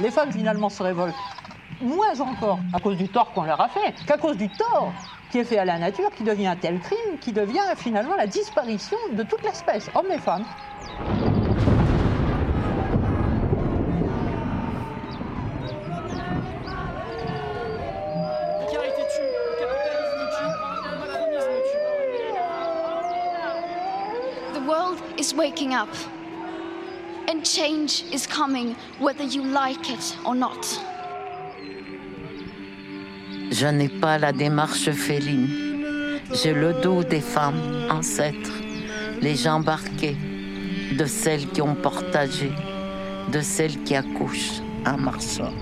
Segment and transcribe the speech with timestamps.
[0.00, 1.14] Les femmes finalement se révoltent
[1.80, 4.92] moins encore à cause du tort qu'on leur a fait qu'à cause du tort
[5.30, 8.26] qui est fait à la nature, qui devient un tel crime, qui devient finalement la
[8.26, 10.44] disparition de toute l'espèce, hommes et femmes.
[24.52, 25.88] The world is waking up.
[27.34, 30.80] And change is coming whether you like it or not.
[33.50, 36.20] Je n'ai pas la démarche féline.
[36.32, 38.52] J'ai le dos des femmes ancêtres,
[39.20, 40.16] les jambes arquées,
[40.96, 42.52] de celles qui ont partagé,
[43.32, 45.52] de celles qui accouchent en marchant.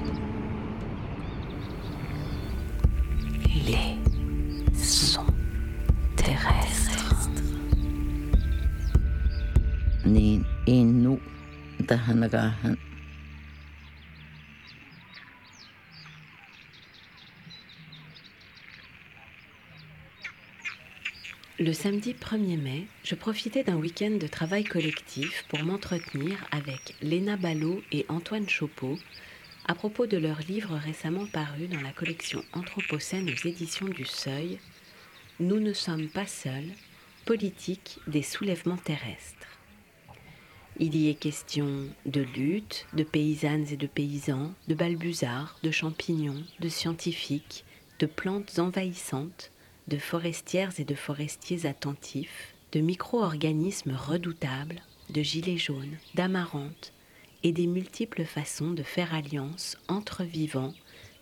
[3.67, 3.97] Les
[4.75, 5.25] sons
[6.17, 7.19] terrestres.
[10.05, 10.43] Ni
[21.59, 27.37] Le samedi 1er mai, je profitais d'un week-end de travail collectif pour m'entretenir avec Léna
[27.37, 28.99] Ballot et Antoine Chopeau
[29.67, 34.59] à propos de leur livre récemment paru dans la collection Anthropocène aux éditions du Seuil,
[35.39, 36.73] Nous ne sommes pas seuls,
[37.27, 39.52] politique des soulèvements terrestres.
[40.81, 46.43] Il y est question de lutte, de paysannes et de paysans, de balbuzards, de champignons,
[46.61, 47.65] de scientifiques,
[47.99, 49.53] de plantes envahissantes,
[49.89, 56.93] de forestières et de forestiers attentifs, de micro-organismes redoutables, de gilets jaunes, d'amarante,
[57.43, 60.75] et des multiples façons de faire alliance entre vivants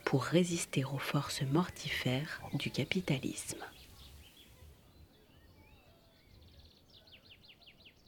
[0.05, 3.65] pour résister aux forces mortifères du capitalisme.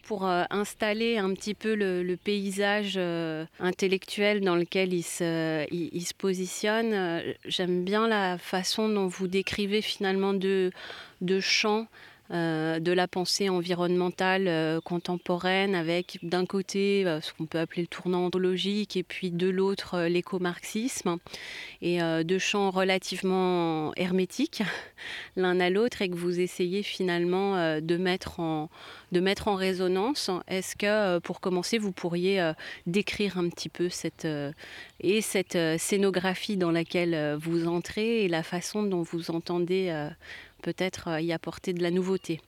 [0.02, 5.90] Pour euh, installer un petit peu le, paysage euh, intellectuel dans lequel il se, il,
[5.92, 6.92] il se positionne.
[6.92, 10.72] Euh, J'aime bien la façon dont vous décrivez finalement deux,
[11.20, 11.86] deux champs.
[12.32, 17.82] Euh, de la pensée environnementale euh, contemporaine avec d'un côté euh, ce qu'on peut appeler
[17.82, 21.18] le tournant ontologique et puis de l'autre l'éco-marxisme
[21.82, 24.62] et deux champs relativement hermétiques
[25.36, 28.70] l'un à l'autre et que vous essayez finalement de mettre en
[29.10, 30.30] de mettre en résonance.
[30.48, 32.52] Est-ce que, pour commencer, vous pourriez
[32.86, 34.26] décrire un petit peu cette,
[35.00, 40.08] et cette scénographie dans laquelle vous entrez et la façon dont vous entendez
[40.62, 42.40] peut-être euh, y apporter de la nouveauté.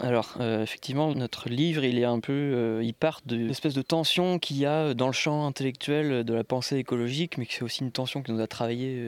[0.00, 3.82] Alors, euh, effectivement, notre livre, il est un peu, euh, il part de l'espèce de
[3.82, 7.62] tension qu'il y a dans le champ intellectuel de la pensée écologique, mais que c'est
[7.62, 9.00] aussi une tension qui nous a travaillé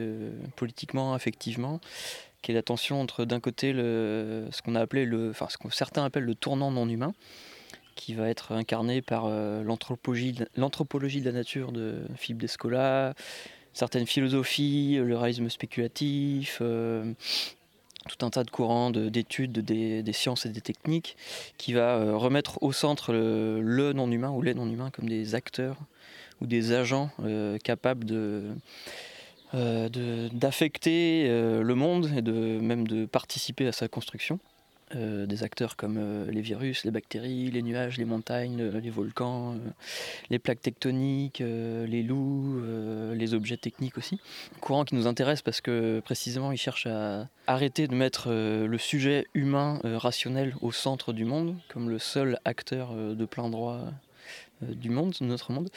[0.55, 1.81] politiquement, affectivement,
[2.41, 5.69] qui est la tension entre d'un côté ce qu'on a appelé le, enfin ce que
[5.73, 7.13] certains appellent le tournant non humain,
[7.95, 13.13] qui va être incarné par l'anthropologie, l'anthropologie de la nature de Philippe Descola,
[13.77, 16.57] certaines philosophies, le réalisme spéculatif.
[16.61, 17.13] euh,
[18.09, 21.17] tout un tas de courants de- d'études de- des, sciences et des techniques
[21.57, 25.75] qui va euh, remettre au centre le, non-humain ou les non-humains comme des acteurs
[26.39, 28.05] ou des agents euh, capables
[29.53, 34.39] d'affecter le monde et même de participer à sa construction.
[34.95, 38.89] Euh, des acteurs comme euh, les virus, les bactéries, les nuages, les montagnes, euh, les
[38.89, 39.57] volcans,
[40.29, 42.61] les plaques tectoniques, les loups,
[43.13, 44.19] les objets techniques aussi.
[44.61, 49.25] Courant qui nous intéresse parce que précisément il cherche à arrêter de mettre le sujet
[49.33, 53.81] humain rationnel au centre du monde comme le seul acteur de plein droit
[54.61, 55.69] du monde, de notre monde,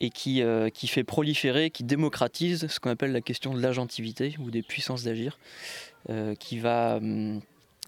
[0.00, 0.42] et qui,
[0.72, 5.04] qui fait proliférer, qui démocratise ce qu'on appelle la question de l'agentivité ou des puissances
[5.04, 5.38] d'agir,
[6.38, 7.40] qui va, hum,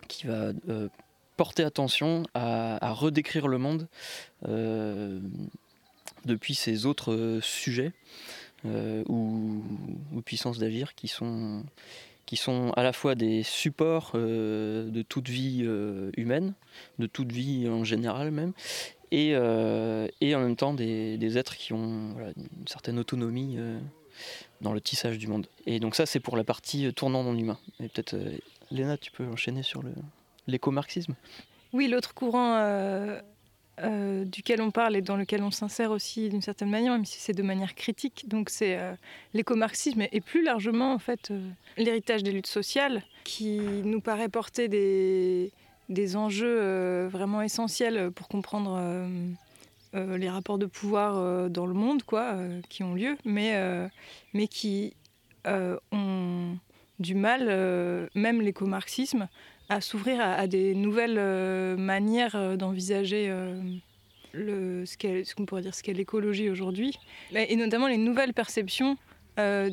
[0.07, 0.89] qui va euh,
[1.37, 3.89] porter attention à, redécrire le monde
[4.49, 5.21] euh,
[6.25, 7.93] depuis ces autres euh, sujets
[8.65, 9.63] ou,
[10.25, 11.63] puissances d'agir qui sont,
[12.75, 15.61] à la fois des supports de toute vie
[16.17, 16.55] humaine,
[16.99, 18.55] de toute vie en général même,
[19.13, 23.57] et, en même temps des, êtres qui ont une certaine autonomie
[24.63, 25.47] dans le tissage du monde.
[25.67, 27.59] Et donc ça c'est pour la partie tournant non humain.
[27.79, 28.17] Et peut-être
[28.71, 29.83] Léna tu peux enchaîner sur
[30.47, 31.15] l'éco-marxisme?
[31.73, 33.21] Oui, l'autre courant euh,
[33.83, 37.19] euh, duquel on parle et dans lequel on s'insère aussi d'une certaine manière, même si
[37.19, 38.95] c'est de manière critique, donc c'est euh,
[39.35, 44.69] l'éco-marxisme et plus largement en fait euh, l'héritage des luttes sociales qui nous paraît porter
[44.69, 48.81] des, enjeux vraiment essentiels pour comprendre
[49.93, 52.37] les rapports de pouvoir dans le monde quoi,
[52.69, 53.89] qui ont lieu, mais,
[54.49, 54.95] qui
[55.45, 56.57] ont
[56.99, 59.29] du mal, euh, même l'éco-marxisme,
[59.69, 63.33] à s'ouvrir à, des nouvelles euh, manières euh, d'envisager
[64.35, 66.99] ce qu'on pourrait dire ce qu'est l'écologie aujourd'hui,
[67.35, 68.97] et notamment les nouvelles perceptions
[69.39, 69.71] de,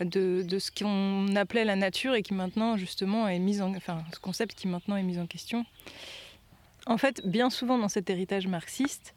[0.00, 4.54] ce qu'on appelait la nature et qui maintenant justement est mise en, enfin, ce concept
[4.54, 5.64] qui maintenant est mis en question.
[6.86, 9.14] En fait, bien souvent dans cet héritage marxiste,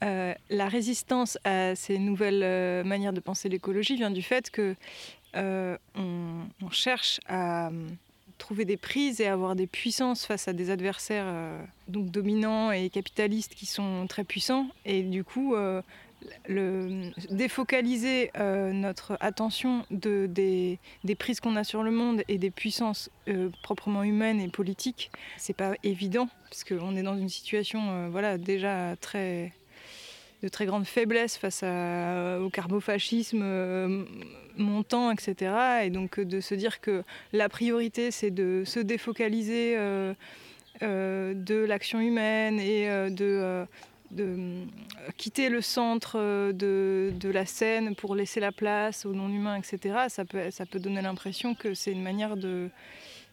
[0.00, 4.74] la résistance à ces nouvelles manières de penser l'écologie vient du fait que
[5.34, 5.78] on,
[6.60, 7.70] on, cherche à
[8.38, 11.26] trouver des prises et avoir des puissances face à des adversaires
[11.88, 14.66] donc dominants et capitalistes qui sont très puissants.
[14.84, 15.54] Et du coup
[16.46, 22.38] le, défocaliser euh, notre attention de, des, des, prises qu'on a sur le monde et
[22.38, 27.28] des puissances euh, proprement humaines et politiques, c'est pas évident, parce qu'on est dans une
[27.28, 29.52] situation euh, voilà, déjà très,
[30.42, 34.06] de très grande faiblesse face à, au carbofascisme
[34.56, 35.84] montant, etc.
[35.84, 39.76] Et donc de se dire que la priorité, c'est de se défocaliser
[40.80, 43.66] de l'action humaine et de
[44.18, 44.64] euh,
[45.16, 50.24] quitter le centre euh, de, la scène pour laisser la place aux non-humains, etc., ça
[50.24, 52.36] peut, donner l'impression que c'est une manière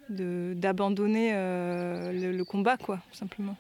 [0.10, 3.58] d'abandonner euh, le, le, combat, quoi, simplement.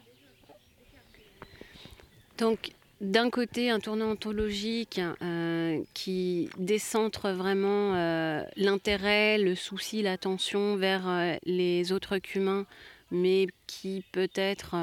[2.37, 10.75] Donc, d'un côté, un tournant ontologique euh, qui décentre vraiment euh, l'intérêt, le souci, l'attention
[10.75, 12.65] vers euh, les autres qu'humains,
[13.09, 14.75] mais qui peut-être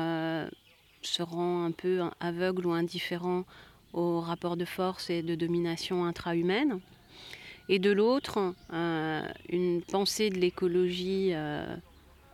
[1.02, 3.44] se rend un peu aveugle ou indifférent
[3.92, 6.80] aux rapports de force et de domination intra-humaine.
[7.68, 11.34] Et de l'autre, une pensée de l'écologie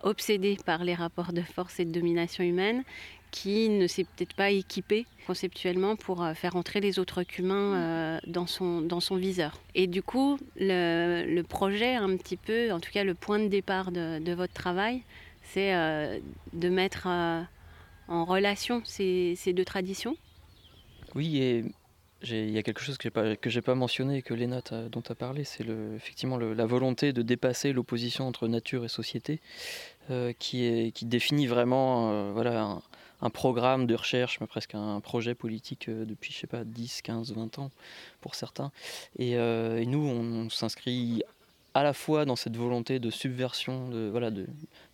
[0.02, 2.84] obsédée par les rapports de force et de domination humaine
[3.32, 8.18] qui ne s'est peut-être pas équipée conceptuellement pour euh, faire entrer les autres qu'humains euh,
[8.26, 9.58] dans, son, dans son viseur.
[9.74, 13.48] Et du coup, le, le, projet, un petit peu, en tout cas le point de
[13.48, 15.02] départ de, de votre travail,
[15.42, 16.20] c'est euh,
[16.52, 20.16] de mettre en relation ces, ces deux traditions
[21.14, 21.64] Oui, et
[22.24, 25.14] il y a quelque chose que je n'ai pas mentionné que Léna dont tu as
[25.14, 29.40] parlé, c'est effectivement la volonté de dépasser l'opposition entre nature et société,
[30.38, 32.80] qui, est, qui définit vraiment voilà,
[33.22, 37.02] un, programme de recherche, mais presque un projet politique euh, depuis, je sais pas, 10,
[37.02, 37.70] 15, 20 ans
[38.20, 38.70] pour certains.
[39.18, 41.22] Et, euh, et nous, on, on s'inscrit
[41.74, 44.46] à la fois dans cette volonté de subversion de, voilà, de,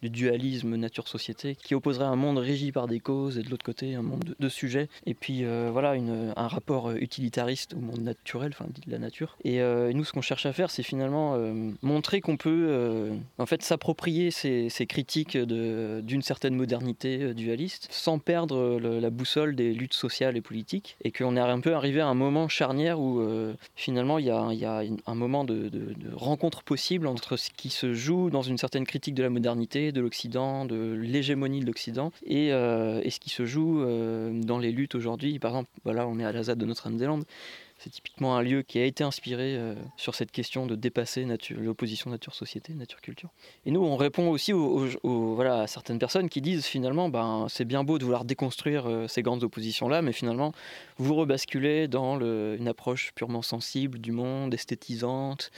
[0.03, 3.95] du dualisme nature-société qui opposerait un monde régi par des causes et de l'autre côté
[3.95, 8.01] un monde de, de sujets et puis euh, voilà une, un rapport utilitariste au monde
[8.01, 9.37] naturel, enfin de la nature.
[9.45, 13.15] Et euh, nous ce qu'on cherche à faire c'est finalement euh, montrer qu'on peut euh,
[13.39, 19.55] en fait s'approprier ces, ces, critiques d'une certaine modernité euh, dualiste sans perdre la boussole
[19.55, 23.01] des luttes sociales et politiques et qu'on est un peu arrivé à un moment charnière
[23.01, 27.07] où euh, finalement il y a, y a, un moment de, de, de rencontre possible
[27.07, 30.93] entre ce qui se joue dans une certaine critique de la modernité, de l'Occident, de
[30.93, 35.39] l'hégémonie de l'Occident, et, euh, ce qui se joue euh, dans les luttes aujourd'hui.
[35.39, 37.25] Par exemple, voilà, on est à la ZAD de Notre-Dame-des-Landes.
[37.79, 41.25] C'est typiquement un lieu qui a été inspiré euh, sur cette question de dépasser
[41.57, 43.31] l'opposition nature-société, nature-culture.
[43.65, 44.89] Et nous, on répond aussi aux,
[45.35, 49.23] voilà, à certaines personnes qui disent finalement, ben, c'est bien beau de vouloir déconstruire ces
[49.23, 50.53] grandes oppositions-là, mais finalement,
[50.99, 55.53] vous rebasculez dans une approche purement sensible du monde, esthétisante,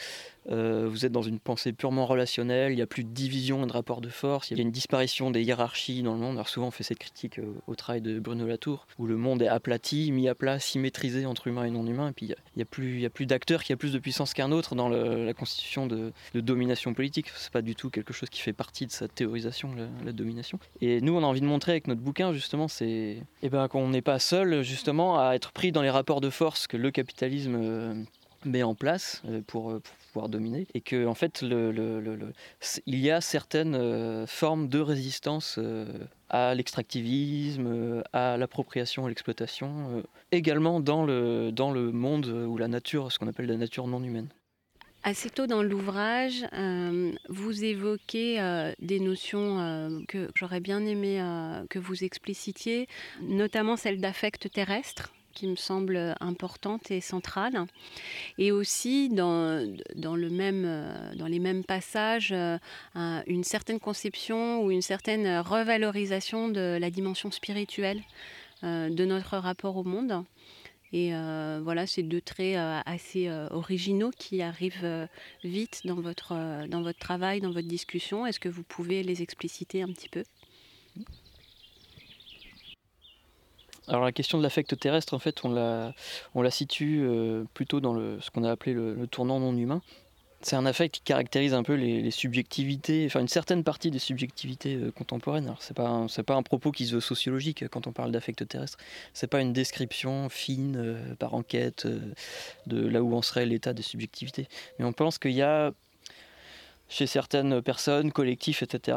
[0.51, 3.67] euh, vous êtes dans une pensée purement relationnelle, il n'y a plus de division et
[3.67, 6.37] de rapport de force, il y a une disparition des hiérarchies dans le monde.
[6.37, 9.43] Alors souvent on fait cette critique euh, au travail de Bruno Latour, où le monde
[9.43, 12.63] est aplati, mis à plat, symétrisé entre humains et non humains, et puis il n'y
[12.63, 16.95] a, plus, d'acteurs qui a plus de puissance qu'un autre dans la constitution de, domination
[16.95, 17.31] politique.
[17.37, 20.59] C'est pas du tout quelque chose qui fait partie de sa théorisation, la, la, domination.
[20.81, 23.89] Et nous on a envie de montrer avec notre bouquin justement, c'est eh ben, qu'on
[23.89, 27.57] n'est pas seul justement à être pris dans les rapports de force que le capitalisme
[27.57, 27.95] euh,
[28.45, 33.21] met en place euh, pour, pour pouvoir dominer et que en fait il y a
[33.21, 35.87] certaines euh, formes de résistance euh,
[36.29, 42.57] à l'extractivisme, euh, à l'appropriation et l'exploitation, euh, également dans le, dans le monde où
[42.57, 44.29] la nature, ce qu'on appelle la nature non humaine.
[45.03, 51.23] Assez tôt dans l'ouvrage, euh, vous évoquez euh, des notions euh, que j'aurais bien aimé
[51.71, 52.87] que vous explicitiez,
[53.23, 57.67] notamment celle d'affect terrestre qui me semble importante et centrale.
[58.37, 60.69] Et aussi, dans, dans, le même,
[61.17, 62.35] dans les mêmes passages,
[62.95, 68.03] une certaine conception ou une certaine revalorisation de la dimension spirituelle
[68.63, 70.25] de notre rapport au monde.
[70.93, 75.07] Et euh, voilà, c'est deux traits euh, assez euh, originaux qui arrivent euh,
[75.45, 78.27] vite dans votre, euh, dans votre travail, dans votre discussion.
[78.27, 80.25] Est-ce que vous pouvez les expliciter un petit peu?
[83.91, 88.31] Alors la question de l'affect terrestre, en fait, on la, situe euh, plutôt dans ce
[88.31, 89.83] qu'on a appelé le, tournant non humain.
[90.43, 94.77] c'est un affect qui caractérise un peu les, subjectivités, enfin une certaine partie des subjectivités
[94.77, 95.47] euh, contemporaines.
[95.47, 98.47] Alors c'est pas c'est pas un propos qui se veut sociologique quand on parle d'affect
[98.47, 98.79] terrestre.
[99.13, 101.99] C'est pas une description fine euh, par enquête euh,
[102.69, 104.47] de là où en serait l'état des subjectivités.
[104.79, 105.73] Mais on pense qu'il y a
[106.89, 108.97] chez certaines personnes, collectifs, etc.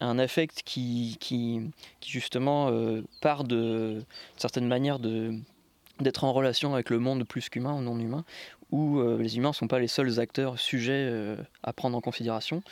[0.00, 1.70] un affect qui,
[2.04, 2.72] justement
[3.20, 4.02] part de
[4.36, 8.24] certaines manières d'être en relation avec le monde plus qu'humain ou non humain,
[8.72, 12.00] où euh, les humains ne sont pas les seuls acteurs sujets euh, à prendre en
[12.00, 12.62] considération.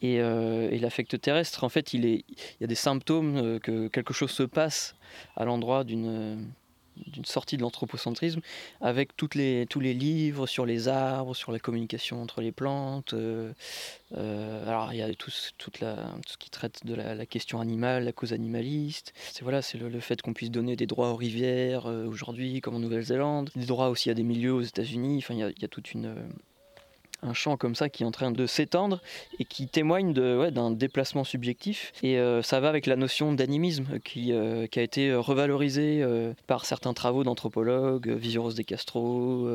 [0.00, 4.30] Et, euh, et l'affect terrestre, en fait, il y a des symptômes que quelque chose
[4.30, 4.96] se passe
[5.36, 6.48] à l'endroit d'une
[6.96, 8.40] d'une sortie de l'anthropocentrisme
[8.80, 13.14] avec toutes les, tous les livres sur les arbres, sur la communication entre les plantes.
[13.14, 13.52] Euh,
[14.16, 17.60] euh, alors il y a tout, toute la, tout ce qui traite de la, question
[17.60, 19.12] animale, la cause animaliste.
[19.32, 22.74] C'est voilà, c'est le, fait qu'on puisse donner des droits aux rivières euh, aujourd'hui, comme
[22.74, 25.18] en Nouvelle-Zélande, des droits aussi à des milieux aux États-Unis.
[25.18, 26.14] Enfin, il y a, il y a toute une
[27.22, 29.00] un champ comme ça qui est en train de s'étendre
[29.38, 31.92] et qui témoigne de, d'un déplacement subjectif.
[32.02, 36.64] Et euh, ça va avec la notion d'animisme qui, euh, a été revalorisée euh, par
[36.64, 39.48] certains travaux d'anthropologues, Visioros de Castro,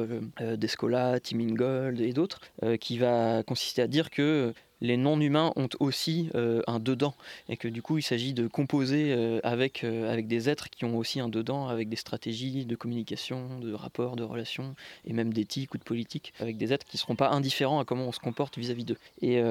[0.55, 2.39] Descola, Tim Ingold et d'autres,
[2.79, 7.15] qui va consister à dire que les non-humains ont aussi euh, un dedans
[7.49, 10.85] et que du coup il s'agit de composer euh, avec, euh, avec des êtres qui
[10.85, 15.33] ont aussi un dedans, avec des stratégies de communication, de rapports, de relations et même
[15.33, 18.11] d'éthique ou de politique, avec des êtres qui ne seront pas indifférents à comment on
[18.11, 18.97] se comporte vis-à-vis d'eux.
[19.21, 19.41] Et,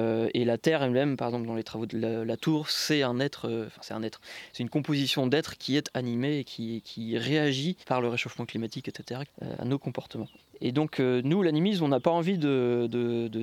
[0.47, 3.81] la Terre elle-même, par exemple dans les travaux de la, Tour, c'est un être, enfin
[3.81, 4.21] c'est un être,
[4.53, 8.87] c'est une composition d'êtres qui est animée et qui, qui réagit par le réchauffement climatique,
[8.87, 10.29] etc., à nos comportements.
[10.61, 12.87] Et donc, euh, nous, l'animisme, on n'a pas envie de,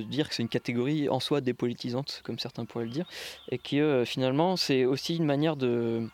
[0.09, 3.07] dire que c'est une catégorie en soi dépolitisante, comme certains pourraient le dire,
[3.51, 6.09] et que euh, finalement, c'est aussi une manière de,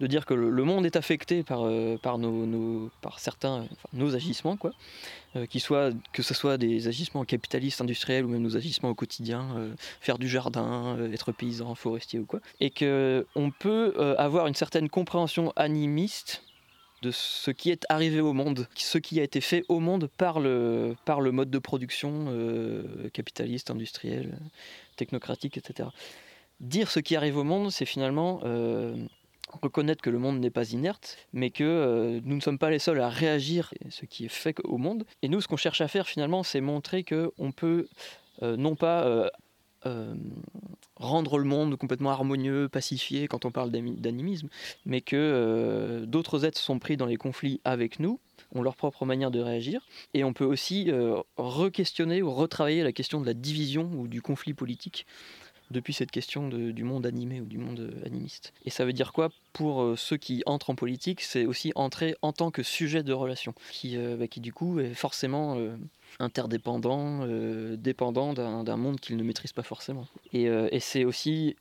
[0.00, 4.72] dire que le, monde est affecté par, euh, par, nos, certains, nos agissements, quoi.
[5.58, 10.18] soient, que ce soit des agissements capitalistes, industriels, ou même nos agissements au quotidien, faire
[10.18, 12.40] du jardin, être paysan, forestier ou quoi.
[12.58, 16.42] Et qu'on peut avoir une certaine compréhension animiste
[17.02, 20.38] de ce qui est arrivé au monde, ce qui a été fait au monde par
[20.38, 24.38] le, par le mode de production euh, capitaliste, industriel,
[24.96, 25.88] technocratique, etc.
[26.60, 28.94] Dire ce qui arrive au monde, c'est finalement euh,
[29.60, 32.78] reconnaître que le monde n'est pas inerte, mais que euh, nous ne sommes pas les
[32.78, 35.04] seuls à réagir à ce qui est fait au monde.
[35.22, 37.88] Et nous, ce qu'on cherche à faire finalement, c'est montrer qu'on peut
[38.40, 39.30] non pas
[41.02, 44.48] rendre le monde complètement harmonieux, pacifié quand on parle d'animisme,
[44.86, 48.18] mais que euh, d'autres êtres sont pris dans les conflits avec nous,
[48.54, 52.92] ont leur propre manière de réagir, et on peut aussi euh, re-questionner ou retravailler la
[52.92, 55.06] question de la division ou du conflit politique
[55.70, 58.52] depuis cette question du monde animé ou du monde animiste.
[58.66, 62.34] Et ça veut dire quoi pour ceux qui entrent en politique C'est aussi entrer en
[62.34, 65.56] tant que sujet de relation, qui, bah, qui du coup est forcément
[66.18, 70.06] interdépendant, euh, dépendant d'un monde qu'ils ne maîtrisent pas forcément.
[70.32, 71.56] Et, euh, et c'est aussi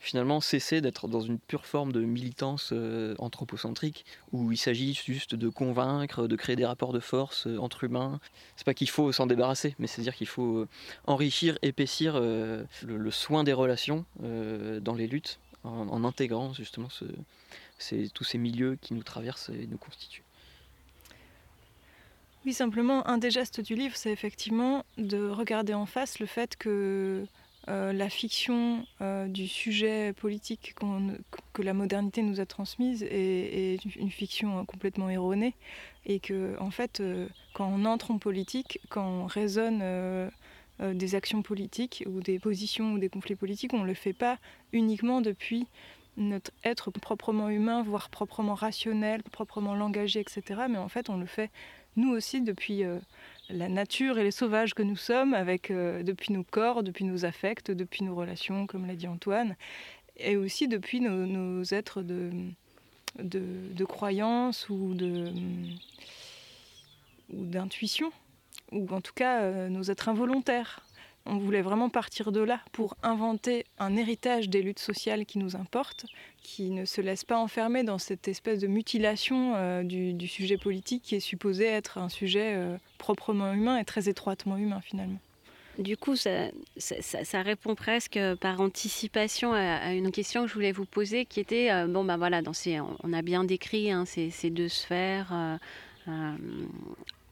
[0.00, 5.34] finalement cesser d'être dans une pure forme de militance euh, anthropocentrique où il s'agit juste
[5.34, 8.20] de convaincre, de créer des rapports de force entre humains.
[8.56, 10.66] C'est pas qu'il faut s'en débarrasser, mais c'est-à-dire qu'il faut
[11.06, 16.88] enrichir, épaissir le, soin des relations dans les luttes en, intégrant justement
[18.12, 20.24] tous ces milieux qui nous traversent et nous constituent.
[22.44, 26.56] Oui, simplement, un des gestes du livre, c'est effectivement de regarder en face le fait
[26.56, 27.24] que
[27.68, 30.74] euh, la fiction euh, du sujet politique
[31.54, 35.54] que la modernité nous a transmise est, une fiction complètement erronée
[36.04, 39.82] et que, en fait, euh, quand on entre en politique, quand on raisonne
[40.80, 44.36] des actions politiques ou des positions ou des conflits politiques, on ne le fait pas
[44.72, 45.66] uniquement depuis
[46.16, 50.42] notre être proprement humain, voire proprement rationnel, proprement langagé, etc.
[50.68, 51.50] Mais en fait, on le fait
[51.96, 52.98] nous aussi depuis euh,
[53.48, 57.24] la nature et les sauvages que nous sommes, avec, euh, depuis nos corps, depuis nos
[57.24, 59.56] affects, depuis nos relations, comme l'a dit Antoine,
[60.16, 62.30] et aussi depuis nos, êtres de,
[63.18, 64.94] de, croyance ou
[67.30, 68.12] d'intuition,
[68.72, 70.80] ou en tout cas euh, nos êtres involontaires.
[71.26, 75.56] On voulait vraiment partir de là pour inventer un héritage des luttes sociales qui nous
[75.56, 76.04] importent,
[76.42, 81.02] qui ne se laisse pas enfermer dans cette espèce de mutilation euh, du, sujet politique
[81.02, 85.18] qui est supposé être un sujet euh, proprement humain et très étroitement humain finalement.
[85.78, 86.50] Du coup, ça,
[87.42, 91.86] répond presque par anticipation à, une question que je voulais vous poser, qui était euh,
[91.86, 92.42] bon ben voilà,
[93.02, 95.58] on a bien décrit hein, ces, deux sphères,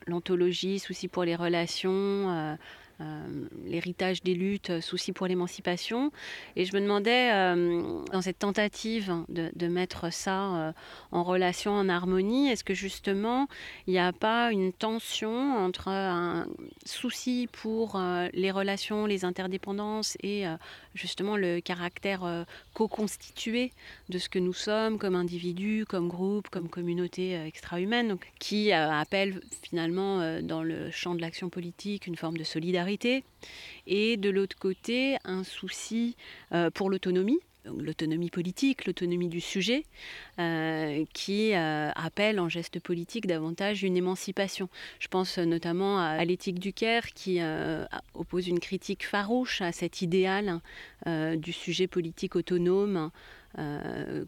[0.06, 2.56] l'anthologie, souci pour les relations,
[3.64, 6.12] l'héritage des luttes, soucis pour l'émancipation.
[6.56, 7.30] Et je me demandais,
[8.12, 10.75] dans cette tentative de, mettre ça
[11.11, 13.47] en relation, en harmonie, est-ce que justement,
[13.87, 16.47] il n'y a pas une tension entre un
[16.85, 18.00] souci pour
[18.32, 20.44] les relations, les interdépendances et
[20.94, 23.72] justement le caractère co-constitué
[24.08, 30.40] de ce que nous sommes comme individus, comme groupe, comme communauté extra-humaine, qui appelle finalement
[30.42, 33.25] dans le champ de l'action politique une forme de solidarité,
[33.87, 36.16] et de l'autre côté un souci
[36.52, 39.85] euh, pour l'autonomie, l'autonomie politique, l'autonomie du sujet,
[40.38, 44.69] euh, qui euh, appelle en geste politique davantage une émancipation.
[44.99, 47.40] Je pense notamment à, l'éthique du Caire qui
[48.14, 50.61] oppose une critique farouche à cet idéal
[51.07, 53.11] du sujet politique autonome.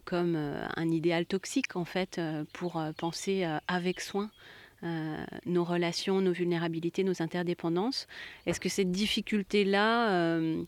[0.05, 2.21] comme un idéal toxique en fait
[2.53, 4.29] pour penser avec soin
[4.85, 8.07] euh, nos relations, nos vulnérabilités, nos interdépendances.
[8.45, 10.63] Est-ce que cette difficulté-là, euh,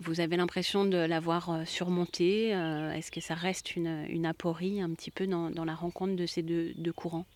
[0.00, 5.10] vous avez l'impression de l'avoir euh, surmontée Est-ce que ça reste une, aporie un petit
[5.10, 7.26] peu dans, la rencontre de ces deux, courants?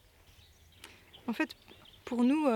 [1.27, 1.57] En fait,
[2.05, 2.47] pour nous,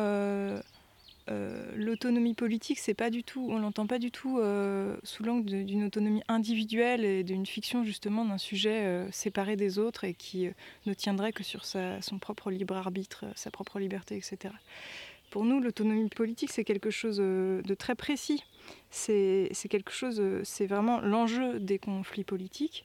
[1.30, 5.64] euh, l'autonomie politique, c'est pas du tout, on l'entend pas du tout euh, sous l'angle
[5.64, 10.48] d'une autonomie individuelle et d'une fiction justement d'un sujet euh, séparé des autres et qui
[10.86, 14.54] ne tiendrait que sur son propre libre arbitre, sa propre liberté, etc.
[15.30, 18.42] Pour nous, l'autonomie politique, c'est quelque chose de très précis.
[18.90, 22.85] C'est quelque chose, c'est vraiment l'enjeu des conflits politiques.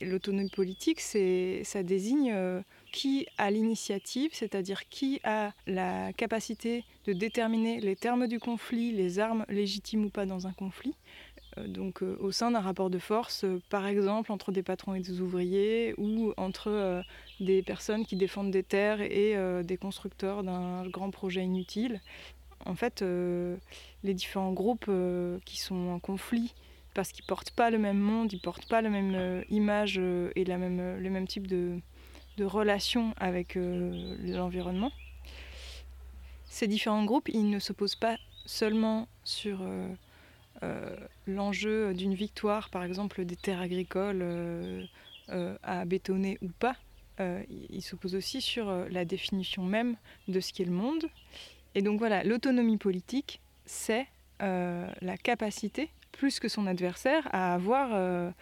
[0.00, 2.34] L'autonomie politique, ça désigne
[2.92, 9.18] qui a l'initiative, c'est-à-dire qui a la capacité de déterminer les termes du conflit, les
[9.18, 10.94] armes légitimes ou pas dans un conflit.
[11.58, 14.94] Euh, donc euh, au sein d'un rapport de force, euh, par exemple entre des patrons
[14.94, 17.02] et des ouvriers, ou entre
[17.40, 22.00] des personnes qui défendent des terres et des constructeurs d'un grand projet inutile.
[22.64, 24.90] En fait, les différents groupes
[25.44, 26.54] qui sont en conflit,
[26.94, 31.10] parce qu'ils portent pas le même monde, ils portent pas la même image et le
[31.10, 31.78] même type de,
[32.36, 34.92] de relation avec l'environnement.
[36.44, 38.16] Ces différents groupes, ils ne s'opposent pas
[38.46, 39.60] seulement sur
[41.26, 44.88] l'enjeu d'une victoire, par exemple des terres agricoles
[45.28, 46.76] à bétonner ou pas.
[47.18, 49.96] ils s'opposent aussi sur la définition même
[50.28, 51.06] de ce qu'est le monde.
[51.74, 54.06] Et donc voilà, l'autonomie politique, c'est
[54.40, 58.32] la capacité, plus que son adversaire, à avoir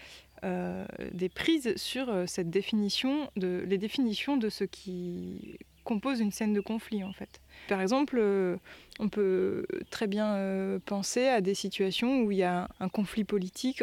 [0.42, 5.58] euh, des prises sur euh, cette définition de, les définitions de ce qui
[5.90, 7.40] compose une scène de conflit en fait.
[7.68, 8.56] Par exemple, euh,
[9.00, 10.38] on peut très bien
[10.86, 13.82] penser à des situations où il y a un conflit politique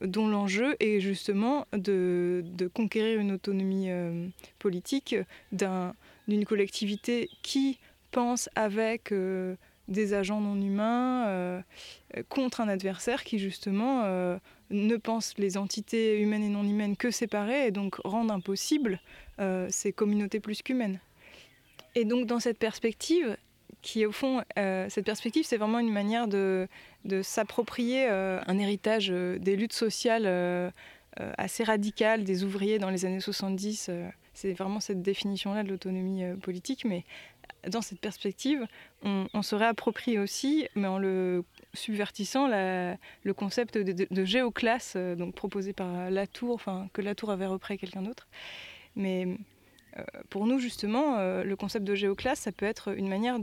[0.00, 3.88] dont l'enjeu est justement de, conquérir une autonomie
[4.60, 5.16] politique
[5.52, 7.78] d'une collectivité qui
[8.12, 9.12] pense avec
[9.88, 11.62] des agents non humains
[12.28, 14.38] contre un adversaire qui justement
[14.70, 19.00] ne pensent les entités humaines et non humaines que séparées et donc rendent impossible
[19.40, 21.00] euh, ces communautés plus qu'humaines.
[21.94, 23.36] Et donc dans cette perspective,
[23.82, 26.68] qui au fond, euh, cette perspective, c'est vraiment une manière de,
[27.22, 30.72] s'approprier euh, un héritage des luttes sociales
[31.16, 33.90] assez radicales des ouvriers dans les années 70.
[34.32, 37.04] c'est vraiment cette définition-là de l'autonomie politique, mais
[37.68, 38.66] dans cette perspective,
[39.02, 45.72] on, se réapproprie aussi, mais en le subvertissant le concept de, géoclasse euh, donc proposé
[45.72, 46.60] par Latour,
[46.92, 48.26] que Latour avait repris quelqu'un d'autre.
[48.96, 49.34] Mais euh,
[50.30, 53.38] pour nous justement, euh, le concept de géoclasse, ça peut être une manière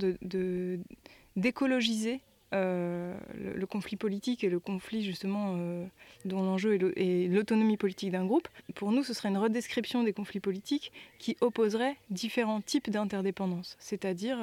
[1.36, 2.22] d'écologiser
[2.54, 5.56] le, conflit politique et le conflit justement
[6.26, 8.50] dont l'enjeu est l'autonomie politique d'un groupe.
[8.76, 13.78] Pour nous, ce serait une redescription des conflits politiques qui opposerait différents types d'interdépendance.
[13.80, 14.38] C'est-à-dire,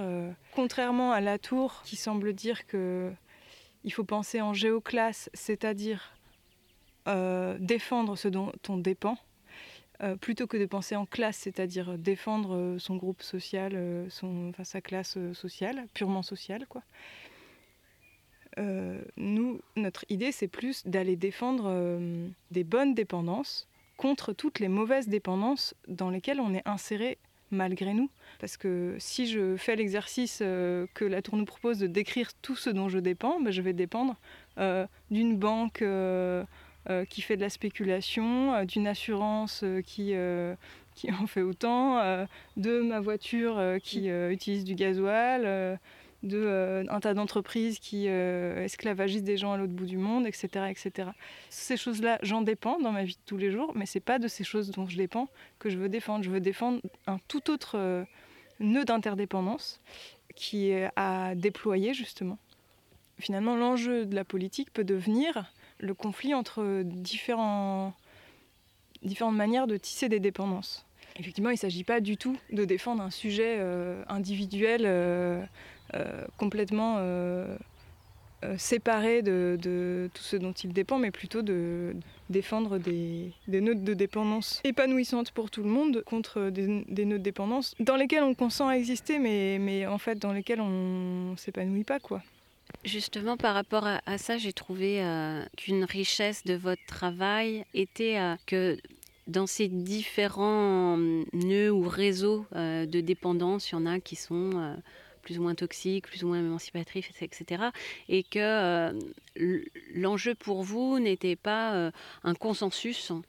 [0.55, 3.13] contrairement à Latour qui semble dire que
[3.85, 6.15] il faut penser en géoclasse, c'est-à-dire
[7.09, 9.17] euh, défendre ce dont on dépend,
[10.03, 14.65] euh, plutôt que de penser en classe, c'est-à-dire défendre euh, son groupe social, son, enfin,
[14.65, 16.67] sa classe sociale, purement sociale.
[16.69, 16.83] Quoi.
[19.17, 22.01] nous, notre idée, c'est plus d'aller défendre
[22.51, 27.19] des bonnes dépendances contre toutes les mauvaises dépendances dans lesquelles on est inséré
[27.51, 28.11] malgré nous.
[28.41, 32.57] Parce que si je fais l'exercice euh, que la Tour nous propose de décrire tout
[32.57, 34.17] ce dont je dépends, ben, je vais dépendre
[34.59, 36.45] euh, d'une banque euh,
[37.11, 40.15] qui fait de la spéculation, d'une assurance qui,
[40.95, 45.79] qui en fait autant, de ma voiture qui utilise du gasoil
[46.23, 50.27] de euh, un tas d'entreprises qui euh, esclavagisent des gens à l'autre bout du monde,
[50.27, 51.11] etc., etc.
[51.49, 54.27] Ces choses-là, j'en dépends dans ma vie de tous les jours, mais c'est pas de
[54.27, 56.25] ces choses dont je dépends que je veux défendre.
[56.25, 58.05] Je veux défendre un tout autre euh,
[58.59, 59.81] nœud d'interdépendance
[60.35, 62.39] qui est à déployer justement.
[63.19, 67.95] finalement l'enjeu de la politique peut devenir le conflit entre différentes
[69.33, 70.85] manières de tisser des dépendances.
[71.19, 75.43] Effectivement, il ne s'agit pas du tout de défendre un sujet euh, individuel euh,
[75.95, 76.99] euh, complètement
[78.57, 81.97] séparé de, tout ce dont il dépend, mais plutôt de
[82.31, 87.25] défendre des, notes de dépendance épanouissantes pour tout le monde contre des, des nœuds de
[87.25, 91.37] dépendance dans lesquels on consent à exister, mais, mais en fait dans lesquels on ne
[91.37, 91.99] s'épanouit pas.
[91.99, 92.23] quoi.
[92.85, 95.03] Justement, par rapport à, ça, j'ai trouvé
[95.57, 98.79] qu'une richesse de votre travail était que
[99.29, 104.53] dans ces différents nœuds ou réseaux euh, de dépendance, il y en a qui sont
[104.55, 104.75] euh,
[105.23, 107.65] plus ou moins toxiques, plus ou moins émancipatrices, etc.
[108.09, 108.93] Et que euh,
[109.95, 111.93] l'enjeu pour vous n'était pas
[112.25, 113.23] un consensus euh,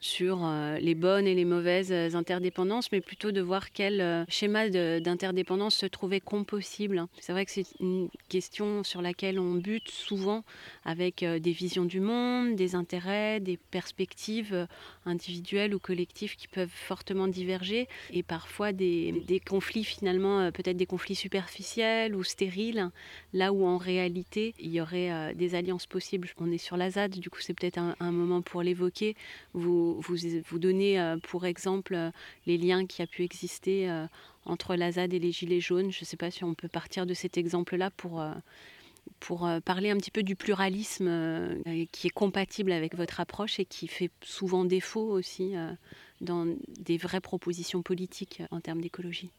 [0.00, 4.68] sur euh, les bonnes et les mauvaises interdépendances, mais plutôt de voir quel euh, schéma
[4.68, 7.06] d'interdépendance se trouvait compossible.
[7.20, 10.44] C'est vrai que c'est une question sur laquelle on bute souvent
[10.84, 14.66] avec des visions du monde, des intérêts, des perspectives
[15.04, 20.86] individuelles ou collectives qui peuvent fortement diverger et parfois des, des conflits finalement, peut-être des
[20.86, 22.90] conflits superficiels ou stériles,
[23.32, 26.28] là où en réalité il y aurait des alliances possibles.
[26.38, 29.07] On est sur la ZAD, du coup c'est peut-être un moment pour l'évoquer
[29.54, 32.10] vous, vous, donnez euh, pour exemple euh,
[32.46, 34.06] les liens qui a pu exister euh,
[34.44, 35.90] entre la ZAD et les Gilets jaunes.
[35.92, 38.24] Je ne sais pas si on peut partir de cet exemple-là pour,
[39.20, 41.60] pour parler un petit peu du pluralisme
[41.92, 45.52] qui est compatible avec votre approche et qui fait souvent défaut aussi
[46.22, 46.46] dans
[46.80, 49.30] des vraies propositions politiques en termes d'écologie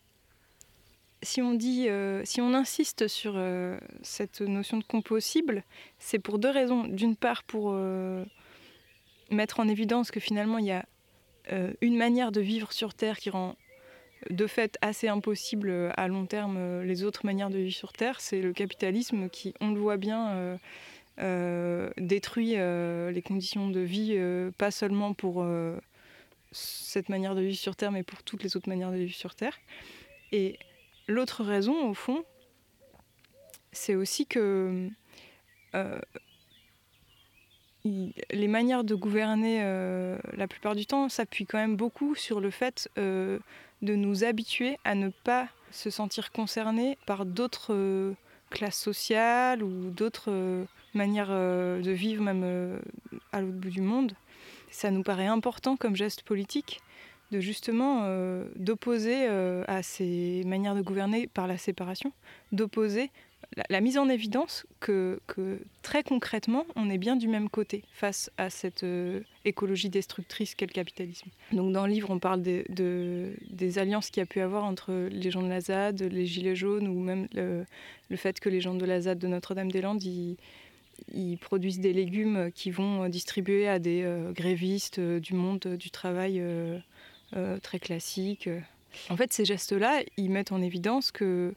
[1.22, 1.88] si on dit,
[2.24, 3.38] si on insiste sur
[4.04, 5.64] cette notion de compossible,
[5.98, 6.86] c'est pour deux raisons.
[6.86, 7.76] D'une part, pour
[9.32, 10.86] mettre en évidence que finalement il y a
[11.52, 13.56] euh, une manière de vivre sur Terre qui rend
[14.30, 17.94] de fait assez impossible euh, à long terme euh, les autres manières de vivre sur
[17.94, 20.60] Terre, c'est le capitalisme qui, on le voit bien,
[21.98, 24.18] détruit les conditions de vie,
[24.58, 25.46] pas seulement pour
[26.54, 29.36] cette manière de vivre sur Terre, mais pour toutes les autres manières de vivre sur
[29.36, 29.60] Terre.
[30.32, 30.58] Et
[31.08, 32.24] l'autre raison, au fond,
[33.74, 34.90] c'est aussi que
[37.86, 42.50] les manières de gouverner, euh, la plupart du temps, s'appuient quand même beaucoup sur le
[42.50, 43.40] fait euh,
[43.82, 48.14] de nous habituer à ne pas se sentir concernés par d'autres euh,
[48.50, 50.66] classes sociales ou d'autres
[50.96, 52.80] manières de vivre, même
[53.32, 54.14] à l'autre bout du monde.
[54.72, 56.82] Ça nous paraît important comme geste politique
[57.32, 58.10] de justement
[58.56, 59.28] d'opposer
[59.68, 62.12] à ces manières de gouverner par la séparation,
[62.52, 63.12] d'opposer
[63.70, 65.20] la, mise en évidence que,
[65.82, 70.68] très concrètement, on est bien du même côté face à cette euh, écologie destructrice qu'est
[70.68, 71.30] le capitalisme.
[71.52, 75.32] Donc dans le livre, on parle des alliances qu'il y a pu avoir entre les
[75.32, 77.66] gens de la ZAD, les Gilets jaunes, ou même le,
[78.16, 80.38] fait que les gens de la ZAD de Notre-Dame-des-Landes, ils,
[81.40, 86.42] produisent des légumes qui vont distribuer à des euh, grévistes euh, du monde du travail
[87.62, 88.50] très classique.
[89.10, 91.54] En fait, ces gestes-là, ils mettent en évidence que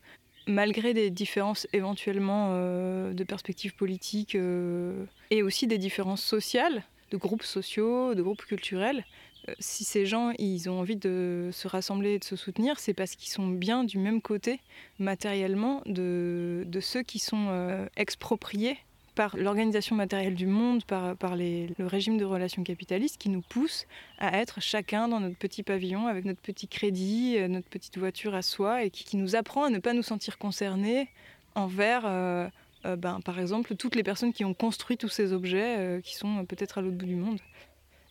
[0.47, 7.17] malgré des différences éventuellement euh, de perspectives politiques euh, et aussi des différences sociales, de
[7.17, 9.05] groupes sociaux, de groupes culturels,
[9.49, 12.95] euh, si ces gens ils ont envie de se rassembler et de se soutenir, c'est
[12.95, 14.61] parce qu'ils sont bien du même côté
[14.99, 18.79] matériellement de, de ceux qui sont expropriés
[19.15, 23.87] par l'organisation matérielle du monde, par, le régime de relations capitalistes qui nous pousse
[24.19, 28.35] à être chacun dans notre petit pavillon avec notre petit crédit, euh, notre petite voiture
[28.35, 31.09] à soi et qui, nous apprend à ne pas nous sentir concernés
[31.55, 32.49] envers, euh,
[32.87, 36.47] euh, ben, par exemple, toutes les personnes qui ont construit tous ces objets qui sont
[36.47, 37.41] peut-être à l'autre bout du monde.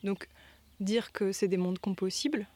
[0.03, 0.27] Donc,
[0.79, 2.47] dire que c'est des mondes compossibles,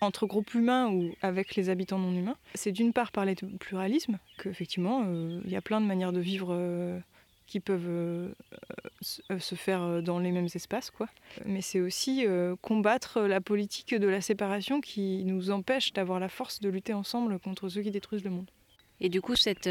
[0.00, 4.18] entre groupes humains ou avec les habitants non humains, c'est d'une part parler de pluralisme,
[4.38, 5.04] qu'effectivement,
[5.44, 7.02] il y a plein de manières de vivre
[7.46, 8.28] qui peuvent euh,
[9.30, 10.90] euh, se faire euh, dans les mêmes espaces.
[10.90, 11.08] Quoi.
[11.44, 12.26] Mais c'est aussi
[12.62, 17.38] combattre la politique de la séparation qui nous empêche d'avoir la force de lutter ensemble
[17.38, 18.50] contre ceux qui détruisent le monde.
[19.00, 19.68] Et du coup, cette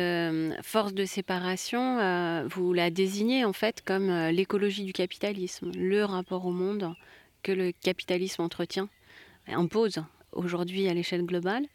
[0.62, 6.52] force de séparation, vous la désignez en fait comme l'écologie du capitalisme, le rapport au
[6.52, 6.94] monde
[7.42, 8.90] que le capitalisme entretient,
[9.48, 10.04] impose
[10.36, 11.66] aujourd'hui à l'échelle globale.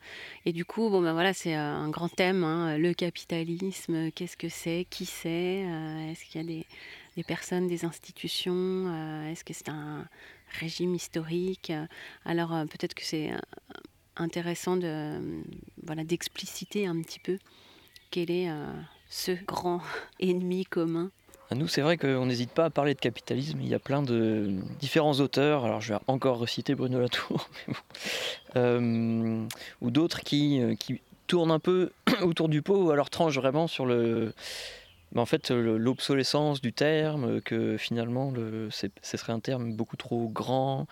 [0.44, 4.36] Et du coup, bon, ben voilà, c'est euh, un grand thème, hein, le capitalisme, qu'est-ce
[4.36, 6.64] que c'est, qui c'est, euh, est-ce qu'il y a
[7.16, 10.06] des, personnes, des institutions, euh, est-ce que c'est un
[10.60, 11.72] régime historique
[12.24, 13.32] Alors peut-être que c'est
[14.16, 15.20] intéressant de,
[15.82, 17.38] voilà, d'expliciter un petit peu
[18.10, 18.48] quel est
[19.08, 19.82] ce grand
[20.20, 21.10] ennemi commun
[21.54, 23.58] nous, c'est vrai qu'on n'hésite pas à parler de capitalisme.
[23.60, 27.48] Il y a plein de différents auteurs, alors je vais encore reciter Bruno Latour,
[28.56, 29.44] euh,
[29.80, 31.90] ou d'autres qui, euh, qui tournent un peu
[32.22, 34.34] autour du pot ou alors tranchent vraiment sur le,
[35.12, 38.32] bah, en fait l'obsolescence du terme, que finalement
[38.70, 40.86] ce serait un terme beaucoup trop grand,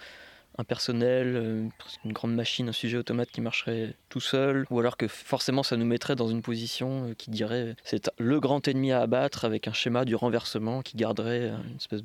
[0.59, 1.69] impersonnel, euh,
[2.05, 5.77] une grande machine, un sujet automate qui marcherait tout seul, ou alors que forcément ça
[5.77, 9.69] nous mettrait dans une position euh, qui dirait c'est le grand ennemi à abattre avec
[9.69, 12.03] un schéma du renversement qui garderait une espèce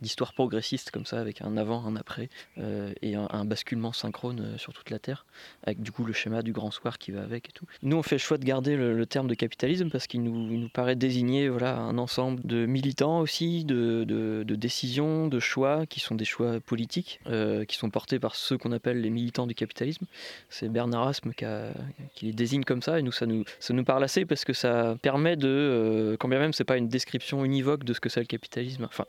[0.00, 2.28] d'histoire progressiste comme ça avec un avant, un après
[2.58, 5.26] euh, et un, basculement synchrone sur toute la Terre
[5.64, 7.66] avec du coup le schéma du grand soir qui va avec et tout.
[7.82, 10.68] Nous on fait le choix de garder le, terme de capitalisme parce qu'il nous, nous,
[10.68, 16.00] paraît désigner voilà, un ensemble de militants aussi, de, de, de, décisions, de choix qui
[16.00, 17.20] sont des choix politiques,
[17.68, 20.06] qui sont portés par ceux qu'on appelle les militants du capitalisme.
[20.48, 24.04] C'est Bernard Asme qui, les désigne comme ça, et nous ça, nous, ça nous parle
[24.04, 27.84] assez parce que ça permet de, euh, quand bien même c'est pas une description univoque
[27.84, 29.06] de ce que c'est le capitalisme, enfin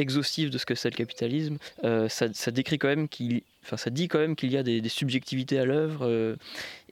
[0.00, 3.90] exhaustive de ce que c'est le capitalisme, euh, ça, décrit quand même qu'il, enfin ça
[3.90, 6.36] dit quand même qu'il y a des, subjectivités à l'œuvre euh,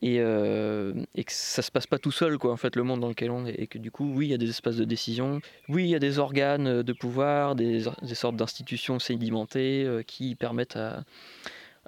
[0.03, 3.09] et, et, que ça se passe pas tout seul quoi en fait le monde dans
[3.09, 5.41] lequel on est et que du coup oui il y a des espaces de décision,
[5.69, 10.77] oui il y a des organes de pouvoir, des, des sortes d'institutions sédimentées qui permettent
[10.77, 11.05] à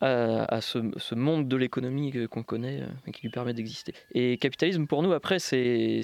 [0.02, 3.92] à, ce, ce, monde de l'économie qu'on connaît et qui lui permet d'exister.
[4.14, 6.00] Et capitalisme, pour nous, après, c'est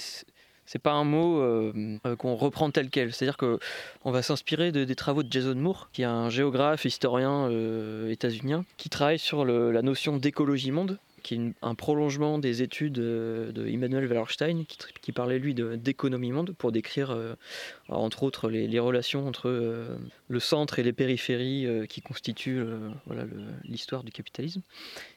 [0.67, 1.73] c'est pas un mot euh,
[2.07, 3.13] euh, qu'on reprend tel quel.
[3.13, 7.49] C'est-à-dire qu'on va s'inspirer de, des travaux de Jason Moore, qui est un géographe, historien
[7.51, 13.01] euh, états-unien, qui travaille sur la notion d'écologie monde qui est un prolongement des études
[13.01, 14.63] euh, de Immanuel Wallerstein,
[15.03, 17.35] qui, parlait lui d'économie monde pour décrire, euh,
[17.89, 19.97] entre autres, les, relations entre euh,
[20.29, 22.63] le centre et les périphéries qui constituent
[23.65, 24.63] l'histoire du capitalisme,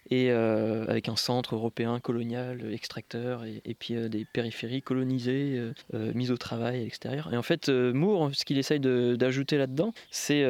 [0.09, 5.61] et avec un centre européen colonial, extracteur, et, puis des périphéries colonisées,
[5.93, 7.31] mises au travail à l'extérieur.
[7.33, 10.45] Et en fait, Moore, ce qu'il essaye d'ajouter là-dedans, c'est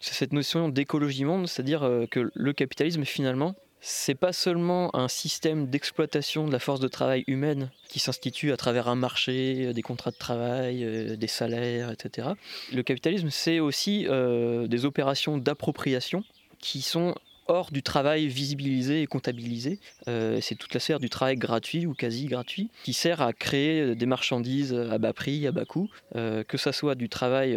[0.00, 3.54] cette notion d'écologie monde, c'est-à-dire que le capitalisme, finalement,
[3.88, 8.56] c'est pas seulement un système d'exploitation de la force de travail humaine qui s'institue à
[8.56, 12.30] travers un marché, euh, des contrats de travail, euh, des salaires, etc.
[12.72, 16.24] Le capitalisme, c'est aussi euh, des opérations d'appropriation
[16.58, 17.14] qui sont
[17.46, 19.78] hors du travail visibilisé et comptabilisé.
[20.06, 24.06] c'est toute la sphère du travail gratuit ou quasi gratuit qui sert à créer des
[24.06, 27.56] marchandises à bas prix, à bas coût, que ce soit du travail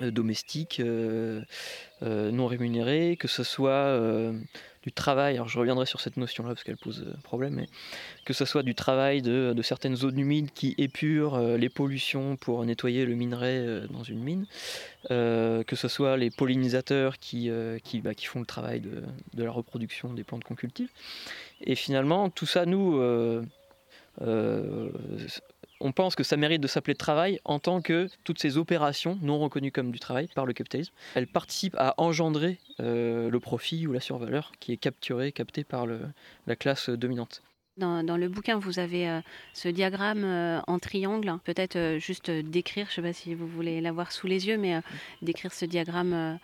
[0.00, 0.80] domestique
[2.00, 4.32] non rémunéré, que ce soit
[4.82, 7.68] du travail, alors je reviendrai sur cette notion-là parce qu'elle pose euh, problème, mais
[8.24, 12.64] que ce soit du travail de, certaines zones humides qui épurent euh, les pollutions pour
[12.64, 14.46] nettoyer le minerai euh, dans une mine,
[15.08, 17.50] que ce soit les pollinisateurs qui,
[18.02, 19.02] bah, qui font le travail de,
[19.34, 20.88] de, la reproduction des plantes qu'on cultive.
[21.60, 23.00] Et finalement, tout ça, nous,
[25.82, 29.38] on pense que ça mérite de s'appeler travail en tant que toutes ces opérations non
[29.38, 33.92] reconnues comme du travail par le capitalisme, elles participent à engendrer euh, le profit ou
[33.92, 37.42] la survaleur qui est capturé, capté par la classe dominante.
[37.78, 39.20] Dans, le bouquin, vous avez euh,
[39.54, 41.32] ce diagramme euh, en triangle.
[41.42, 44.80] Peut-être juste décrire, je ne sais pas si vous voulez l'avoir sous les yeux, mais
[45.22, 46.38] décrire ce diagramme.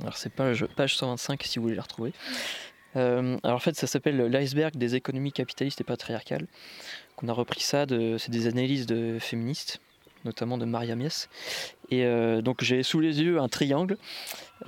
[0.00, 2.12] Alors c'est page, page 125 si vous voulez la retrouver.
[2.94, 6.46] alors en fait, ça s'appelle l'iceberg des économies capitalistes et patriarcales
[7.16, 9.80] qu'on a repris ça, de, c'est des analyses de féministes,
[10.24, 11.26] notamment de Maria Mies.
[11.90, 13.96] Et euh, donc j'ai sous les yeux un triangle,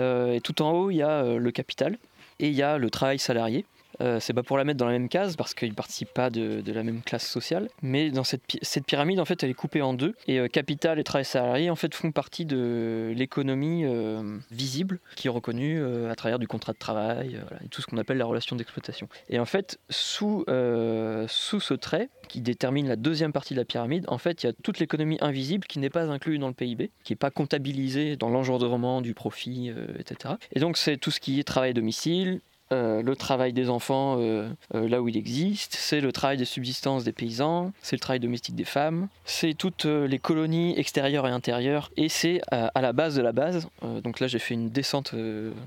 [0.00, 1.98] euh, et tout en haut il y a euh, le capital,
[2.40, 3.64] et il y a le travail salarié.
[4.00, 6.62] Euh, c'est pas pour la mettre dans la même case parce qu'ils participent pas de,
[6.66, 8.42] la même classe sociale, mais dans cette,
[8.86, 11.76] pyramide en fait elle est coupée en deux et euh, capital et travail salarié en
[11.76, 16.78] fait font partie de l'économie euh, visible qui est reconnue à travers du contrat de
[16.78, 19.08] travail et tout ce qu'on appelle la relation d'exploitation.
[19.28, 24.18] Et en fait sous ce trait qui détermine la deuxième partie de la pyramide, en
[24.18, 27.12] fait il y a toute l'économie invisible qui n'est pas inclue dans le PIB, qui
[27.12, 30.34] n'est pas comptabilisée dans l'engendrement du profit, etc.
[30.52, 32.40] Et donc c'est tout ce qui est travail domicile,
[32.72, 36.44] euh, le travail des enfants euh, euh, là où il existe, c'est le travail de
[36.44, 41.30] subsistance des paysans, c'est le travail domestique des femmes, c'est toutes les colonies extérieures et
[41.30, 43.68] intérieures, et c'est à la base de la base,
[44.02, 45.14] donc là j'ai fait une descente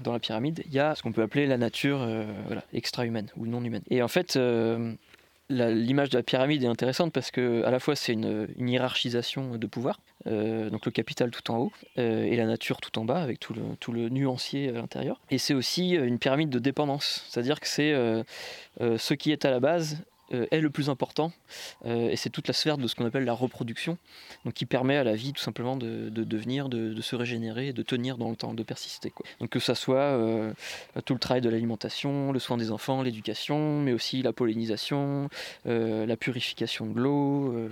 [0.04, 2.08] dans la pyramide, il y a ce qu'on peut appeler la nature
[2.74, 3.84] extra-humaine ou non humaine.
[3.90, 4.38] Et en fait,
[5.52, 9.68] l'image de la pyramide est intéressante parce que à la fois c'est une, hiérarchisation de
[9.68, 13.22] pouvoir, euh, donc le capital tout en haut euh, et la nature tout en bas
[13.22, 15.20] avec tout le, nuancier à l'intérieur.
[15.30, 18.24] Et c'est aussi une pyramide de dépendance, c'est-à-dire que c'est euh,
[18.80, 20.11] ce qui est à la base euh,
[20.52, 21.32] est le plus important.
[21.86, 23.98] Euh, et c'est toute la sphère de ce qu'on appelle la reproduction,
[24.46, 28.17] donc qui permet à la vie tout simplement de, devenir, de, se régénérer, de tenir
[28.17, 29.13] dans le temps, de persister.
[29.39, 30.54] Donc que ça soit euh,
[31.06, 35.30] tout le travail de l'alimentation, le soin des enfants, l'éducation, mais aussi la pollinisation,
[35.65, 37.70] la purification de l'eau,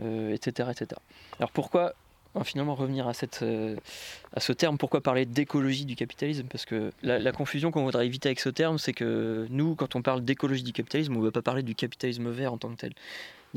[0.00, 1.00] etc., etc.
[1.38, 1.94] Alors pourquoi
[2.38, 3.44] va finalement revenir à, cette,
[4.34, 4.78] à ce terme.
[4.78, 6.46] Pourquoi parler d'écologie du capitalisme?
[6.50, 10.02] Parce que la, confusion qu'on voudrait éviter avec ce terme, c'est que nous, quand on
[10.02, 12.76] parle d'écologie du capitalisme, on ne va pas parler du capitalisme vert en tant que
[12.76, 12.92] tel.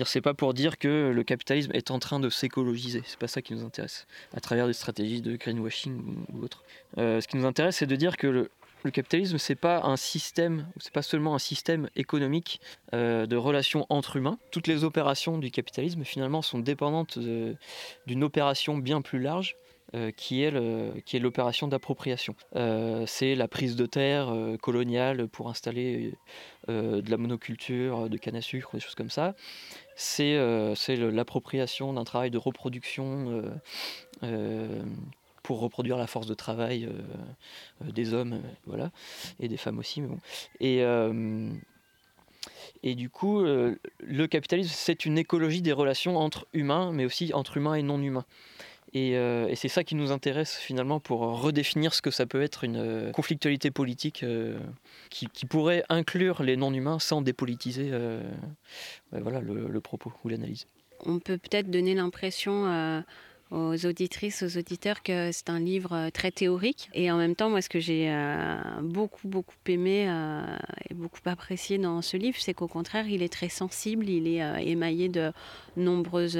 [0.05, 3.41] C'est pas pour dire que le capitalisme est en train de s'écologiser, c'est pas ça
[3.41, 6.63] qui nous intéresse, à travers des stratégies de greenwashing ou, autre.
[6.95, 8.51] ce qui nous intéresse, c'est de dire que le,
[8.83, 12.61] le capitalisme, c'est pas un système, c'est pas seulement un système économique
[12.93, 14.37] euh, de relations entre humains.
[14.51, 19.55] Toutes les opérations du capitalisme, finalement, sont dépendantes d'une opération bien plus large.
[19.95, 22.35] Euh, qui est l'opération d'appropriation.
[22.55, 26.13] Euh, c'est la prise de terre coloniale pour installer
[26.67, 29.33] de la monoculture, de canne à sucre, des choses comme ça.
[29.95, 30.37] C'est
[30.99, 33.41] l'appropriation d'un travail de reproduction
[35.49, 36.91] pour reproduire la force de travail euh,
[37.81, 38.91] euh, des hommes, euh, voilà,
[39.39, 39.99] et des femmes aussi.
[39.99, 40.19] Mais bon.
[40.59, 40.83] Et
[42.83, 47.57] et du coup, le capitalisme, c'est une écologie des relations entre humains, mais aussi entre
[47.57, 48.25] humains et non humains.
[48.93, 49.15] Et,
[49.55, 53.71] c'est ça qui nous intéresse finalement pour redéfinir ce que ça peut être une conflictualité
[53.71, 54.23] politique
[55.09, 57.91] qui, pourrait inclure les non-humains sans dépolitiser
[59.11, 60.65] voilà, le, le, propos ou l'analyse.
[61.05, 63.03] On peut peut-être donner l'impression
[63.51, 66.89] aux auditrices, aux auditeurs que c'est un livre euh, très théorique.
[66.93, 70.43] Et en même temps, moi, ce que j'ai euh, beaucoup, beaucoup aimé euh,
[70.89, 74.41] et beaucoup apprécié dans ce livre, c'est qu'au contraire, il est très sensible, il est
[74.65, 75.31] émaillé de
[75.79, 76.39] nombreuses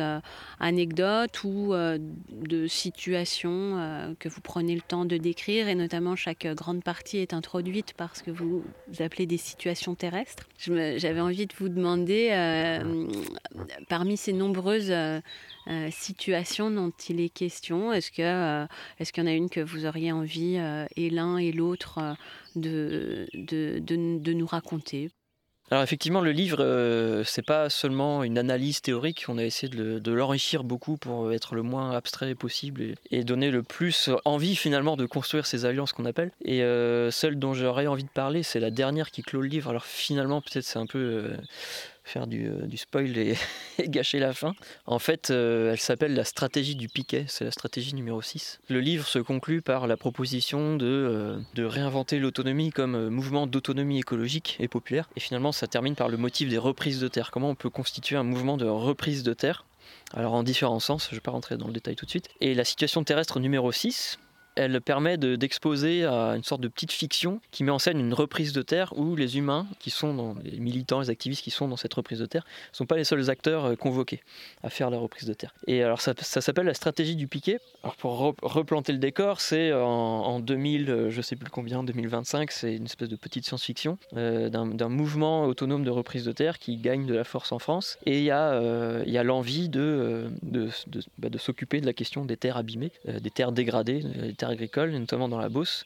[0.60, 5.68] anecdotes ou de situations que vous prenez le temps de décrire.
[5.68, 8.64] Et notamment, chaque grande partie est introduite par ce que vous
[9.00, 10.48] appelez des situations terrestres.
[10.58, 12.30] J'avais envie de vous demander,
[13.88, 14.94] parmi ces nombreuses
[15.70, 18.66] euh, situation dont il est question Est-ce que euh,
[18.98, 22.16] est-ce qu'il y en a une que vous auriez envie, euh, et l'un et l'autre,
[22.56, 25.12] de, de, de, nous raconter?
[25.72, 29.26] Alors effectivement, le livre, ce c'est pas seulement une analyse théorique.
[29.28, 33.64] On a essayé de, l'enrichir beaucoup pour être le moins abstrait possible et, donner le
[33.64, 36.32] plus envie finalement de construire ces alliances qu'on appelle.
[36.44, 36.60] Et
[37.12, 39.70] celle dont j'aurais envie de parler, c'est la dernière qui clôt le livre.
[39.70, 41.30] Alors finalement, peut-être c'est un peu
[42.10, 43.36] faire du, euh, spoil et,
[43.80, 44.54] gâcher la fin.
[44.86, 48.60] En fait, euh, elle s'appelle la stratégie du piquet, c'est la stratégie numéro 6.
[48.70, 54.00] Le livre se conclut par la proposition de, euh, de réinventer l'autonomie comme mouvement d'autonomie
[54.00, 55.10] écologique et populaire.
[55.16, 57.32] Et finalement, ça termine par le motif des reprises de terre.
[57.32, 59.66] Comment on peut constituer un mouvement de reprise de terre?
[60.14, 62.30] Alors en différents sens, je ne vais pas rentrer dans le détail tout de suite.
[62.42, 64.18] Et la situation terrestre numéro 6,
[64.56, 68.54] elle permet d'exposer à une sorte de petite fiction qui met en scène une reprise
[68.54, 71.94] de terre où les humains qui sont les militants, les activistes qui sont dans cette
[71.94, 74.22] reprise de terre ne sont pas les seuls acteurs euh, convoqués
[74.64, 75.54] à faire la reprise de terre.
[75.68, 77.60] Et alors ça, s'appelle la stratégie du piquet.
[77.84, 82.76] Alors pour replanter le décor, c'est en, 2000, euh, je sais plus combien, 2025, c'est
[82.76, 87.06] une espèce de petite science-fiction euh, d'un mouvement autonome de reprise de terre qui gagne
[87.06, 87.98] de la force en France.
[88.06, 93.30] Et il y a, l'envie bah, de s'occuper de la question des terres abîmées, des
[93.30, 94.04] terres dégradées,
[94.40, 95.86] terres notamment dans la Beauce,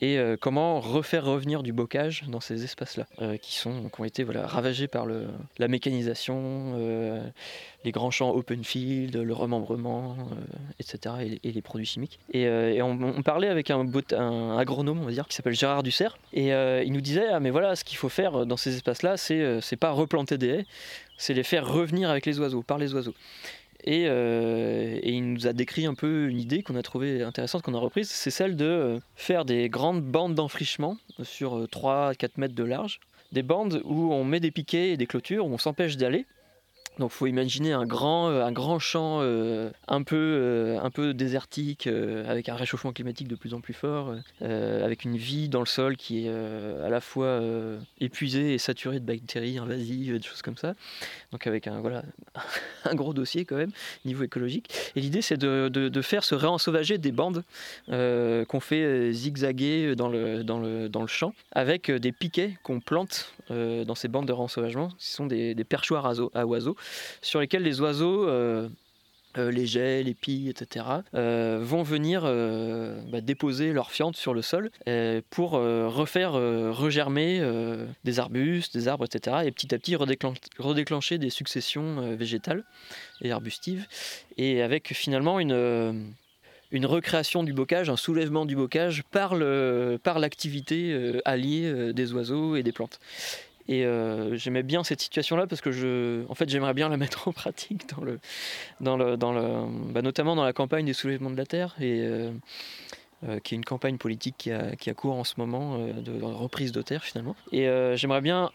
[0.00, 4.24] et euh, comment refaire revenir du bocage dans ces espaces-là, euh, qui, qui ont été
[4.24, 5.28] voilà, ravagés par le,
[5.58, 7.22] la mécanisation, euh,
[7.84, 10.16] les grands champs open field, le remembrement,
[10.80, 12.18] etc., et, les produits chimiques.
[12.32, 13.86] Et, on, parlait avec un,
[14.58, 17.76] agronome, on va dire, qui s'appelle Gérard Dussert, et il nous disait, ah mais voilà,
[17.76, 20.66] ce qu'il faut faire dans ces espaces-là, c'est pas replanter des haies,
[21.16, 23.14] c'est les faire revenir avec les oiseaux, par les oiseaux.
[23.86, 27.74] Euh, et, il nous a décrit un peu une idée qu'on a trouvée intéressante, qu'on
[27.74, 32.54] a reprise, c'est celle de euh, faire des grandes bandes d'enfrichement sur 3-4 euh, mètres
[32.54, 33.00] de large.
[33.32, 36.26] Des bandes où on met des piquets et des clôtures, où on s'empêche d'aller,
[36.98, 41.12] donc faut imaginer un grand, euh, un grand champ euh, un, peu, euh, un peu
[41.12, 45.66] désertique, avec un réchauffement climatique de plus en plus fort, avec une vie dans le
[45.66, 47.40] sol qui est à la fois
[48.00, 50.74] épuisée et saturée de bactéries invasives, des choses comme ça.
[51.32, 52.02] Donc avec un, voilà,
[52.84, 53.72] un gros dossier quand même,
[54.04, 54.72] niveau écologique.
[54.96, 57.44] Et l'idée c'est de, de, faire se réensauvager des bandes
[57.88, 63.32] qu'on fait zigzaguer dans le, dans, le, dans le champ, avec des piquets qu'on plante
[63.50, 64.90] dans ces bandes de réensauvagement.
[64.98, 66.76] Ce sont des perchoirs à oiseaux
[67.22, 68.68] sur lesquels les oiseaux, euh,
[69.36, 74.42] euh, les jets, les pies, etc., euh, vont venir bah, déposer leurs fientes sur le
[74.42, 74.70] sol
[75.30, 77.42] pour refaire regermer
[78.04, 82.64] des arbustes, des arbres, etc., et petit à petit redéclencher des successions végétales
[83.22, 83.86] et arbustives,
[84.36, 86.14] et avec finalement une
[86.70, 92.72] une recréation du bocage, un soulèvement du bocage par l'activité alliée des oiseaux et des
[92.72, 92.98] plantes.
[93.68, 97.32] Et euh, j'aimais bien cette situation-là parce que en fait, j'aimerais bien la mettre en
[97.32, 98.20] pratique dans le,
[98.80, 102.00] dans le, dans le, bah, notamment dans la campagne des soulèvements de la terre et
[102.00, 102.30] euh,
[103.26, 106.22] euh, qui est une campagne politique qui a, qui a cours en ce moment de
[106.22, 107.36] reprise de terre finalement.
[107.52, 108.50] Et j'aimerais bien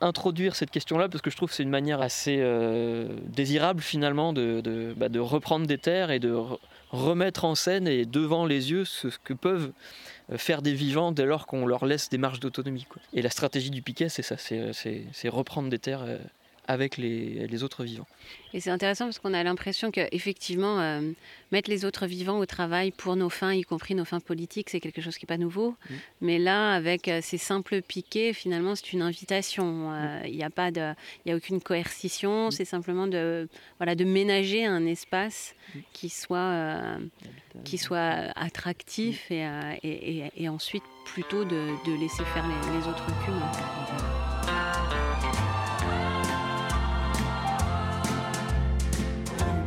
[0.00, 4.32] introduire cette question-là parce que je trouve que c'est une manière assez euh, désirable finalement
[4.32, 6.34] de, bah, de, reprendre des terres et de
[6.90, 9.72] remettre en scène et devant les yeux ce, que peuvent
[10.36, 12.86] faire des vivants dès lors qu'on leur laisse des marges d'autonomie.
[13.12, 16.04] Et la stratégie du piquet, c'est ça, c'est reprendre des terres
[16.70, 18.06] avec les, les autres vivants.
[18.54, 21.00] Et c'est intéressant parce qu'on a l'impression qu'effectivement, euh,
[21.50, 24.78] mettre les autres vivants au travail pour nos fins, y compris nos fins politiques, c'est
[24.78, 25.70] quelque chose qui n'est pas nouveau.
[25.70, 25.94] Mm.
[26.20, 29.92] Mais là, avec euh, ces simples piquets, finalement, c'est une invitation.
[29.92, 30.94] Euh, il n'y a, pas de,
[31.26, 32.50] y a aucune coercition, mm.
[32.52, 33.48] c'est simplement de,
[33.78, 35.78] voilà, de ménager un espace mm.
[35.92, 36.98] qui soit,
[37.64, 39.44] qui soit attractif et,
[39.82, 43.89] et, et, ensuite plutôt de, de laisser faire les, les autres culs.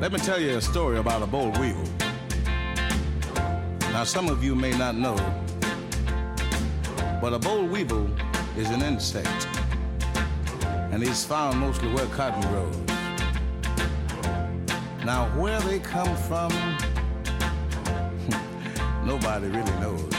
[0.03, 1.87] Let me tell you a story about a boll weevil.
[3.93, 5.15] Now, some of you may not know,
[7.21, 8.09] but a boll weevil
[8.57, 9.47] is an insect,
[10.91, 12.75] and it's found mostly where cotton grows.
[15.05, 16.51] Now, where they come from,
[19.05, 20.11] nobody really knows.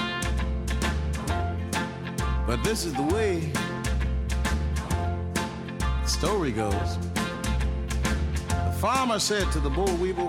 [2.46, 3.52] But this is the way
[5.76, 6.96] the story goes
[8.84, 10.28] farmer said to the boll weevil,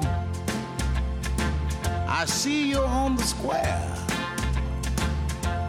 [2.08, 3.94] I see you're on the square.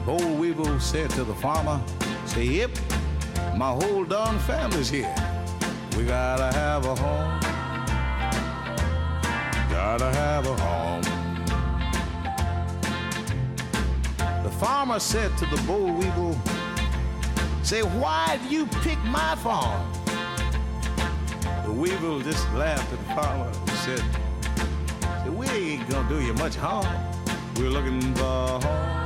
[0.06, 1.82] Boll weevil said to the farmer,
[2.26, 2.70] say, yep,
[3.56, 5.12] my whole darn family's here.
[5.96, 7.40] We gotta have a home.
[9.68, 11.02] Gotta have a home.
[14.44, 16.40] The farmer said to the boll weevil,
[17.64, 19.95] say, why do you pick my farm?
[21.76, 24.02] Weevil just laughed at the farmer and said,
[25.28, 26.86] We ain't gonna do you much harm.
[27.56, 28.96] We're looking for home.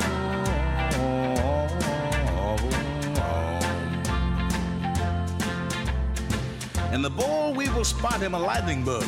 [6.93, 9.05] And the boll weevil spot him a lightning bug.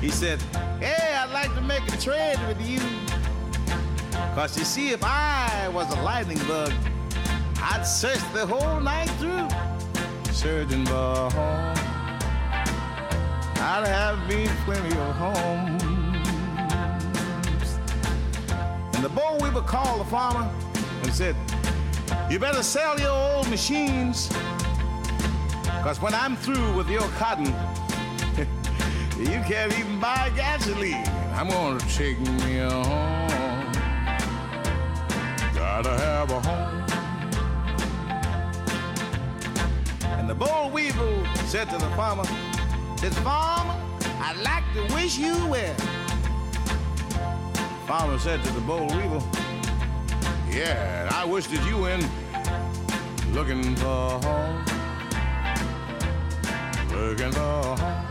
[0.00, 0.40] He said,
[0.80, 2.80] Hey, I'd like to make a trade with you.
[4.34, 6.72] Cause you see, if I was a lightning bug,
[7.60, 9.48] I'd search the whole night through,
[10.32, 11.67] searching for home.
[13.70, 15.82] I'd have me plenty of homes.
[18.94, 20.50] And the boll weevil called the farmer
[21.02, 21.36] and said,
[22.30, 24.28] You better sell your old machines.
[25.64, 27.44] Because when I'm through with your cotton,
[29.18, 31.06] you can't even buy gasoline.
[31.34, 33.72] I'm to take me a home.
[35.54, 36.86] Gotta have a home.
[40.18, 42.24] And the boll weevil said to the farmer,
[42.98, 43.76] Says, Farmer,
[44.20, 45.74] I'd like to wish you well.
[47.86, 49.22] Farmer said to the boll weevil,
[50.50, 52.00] Yeah, I wish that you in
[53.32, 54.64] looking for home.
[56.90, 58.06] Looking for home.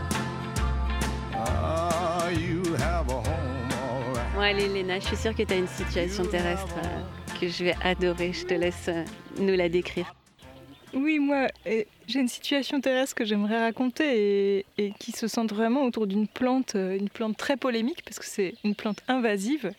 [1.34, 4.34] Ah, you have a home, all right.
[4.34, 7.02] Bon, allez, Léna, je suis sûre que tu as une situation terrestre euh,
[7.38, 8.32] que je vais adorer.
[8.32, 9.04] Je te laisse euh,
[9.38, 10.14] nous la décrire.
[10.94, 11.48] Oui, moi,
[12.06, 16.74] j'ai une situation terrestre que j'aimerais raconter et, qui se centre vraiment autour d'une plante,
[16.74, 19.72] euh, une plante très polémique parce que c'est une plante invasive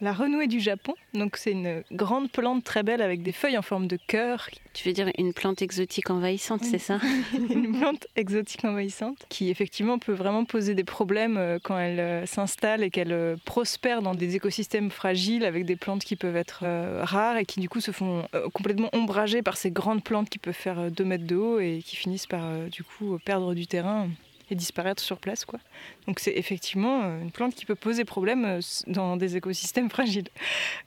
[0.00, 0.94] la renouée du Japon.
[1.14, 4.48] Donc c'est une grande plante très belle avec des feuilles en forme de cœur.
[4.74, 7.00] Tu veux dire une plante exotique envahissante, c'est ça?
[7.50, 12.26] Une plante exotique envahissante qui effectivement peut vraiment poser des problèmes euh, quand elle euh,
[12.26, 16.64] s'installe et qu'elle euh, prospère dans des écosystèmes fragiles avec des plantes qui peuvent être
[17.02, 20.54] rares et qui du coup se font complètement ombrager par ces grandes plantes qui peuvent
[20.54, 24.08] faire 2 mètres de haut et qui finissent par du coup perdre du terrain
[24.50, 25.44] et disparaître sur place.
[25.44, 25.58] Quoi.
[26.06, 30.28] Donc c'est effectivement euh, une plante qui peut poser problème euh, dans des écosystèmes fragiles.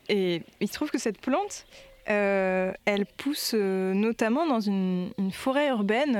[0.09, 1.65] Et il se trouve que cette plante,
[2.09, 6.15] euh, elle pousse notamment dans une, forêt urbaine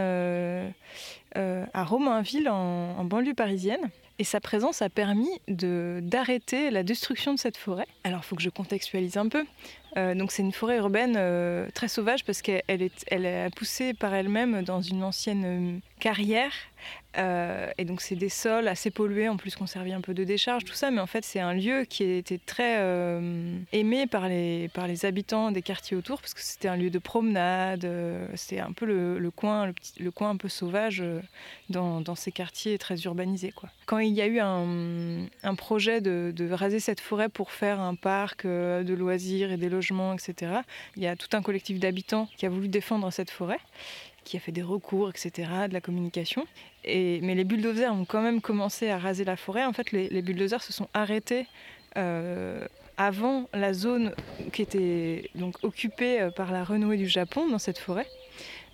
[1.36, 3.90] à Romainville, en, en, banlieue parisienne.
[4.20, 7.88] Et sa présence a permis d'arrêter la destruction de cette forêt.
[8.04, 9.44] Alors il faut que je contextualise un peu.
[9.96, 11.20] donc c'est une forêt urbaine
[11.74, 16.54] très sauvage parce qu'elle elle est poussée par elle-même dans une ancienne carrière
[17.18, 20.24] euh, et donc c'est des sols assez pollués, en plus qu'on servait un peu de
[20.24, 24.30] décharge, tout ça, mais en fait c'est un lieu qui était très euh, aimé par
[24.30, 28.26] les, par les habitants des quartiers autour, parce que c'était un lieu de promenade, euh,
[28.36, 31.04] c'est un peu le, coin, le, petit, le, coin un peu sauvage
[31.70, 33.54] dans, dans, ces quartiers très urbanisés.
[33.86, 37.82] Quand il y a eu un, un projet de, de, raser cette forêt pour faire
[37.82, 40.62] un parc de loisirs et des logements, etc.,
[40.96, 43.60] il y a tout un collectif d'habitants qui a voulu défendre cette forêt
[44.24, 46.46] qui a fait des recours, etc., de la communication.
[46.84, 49.66] Et, mais les bulldozers ont quand même commencé à raser la forêt.
[49.66, 51.48] En fait, les, bulldozers se sont arrêtés
[51.98, 52.66] euh,
[52.98, 54.14] avant la zone
[54.54, 58.08] qui était donc occupée euh, par la renouée du Japon dans cette forêt.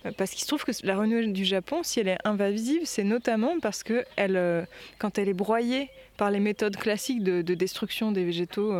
[0.06, 3.04] Euh, parce qu'il se trouve que la renouée du Japon, si elle est invasive, c'est
[3.04, 4.66] notamment parce que elle,
[4.98, 8.74] quand elle est broyée par les méthodes classiques de, destruction des végétaux,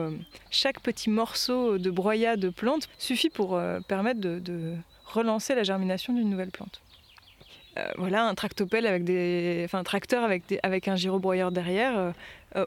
[0.51, 4.75] chaque petit morceau de broyat de plante suffit pour permettre de,
[5.09, 6.81] relancer la germination d'une nouvelle plante.
[7.97, 12.13] voilà, un tractopelle avec des, enfin un tracteur avec, des, avec un gyrobroyeur derrière,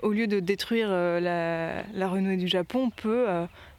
[0.04, 3.28] au lieu de détruire la, renouée du Japon, peut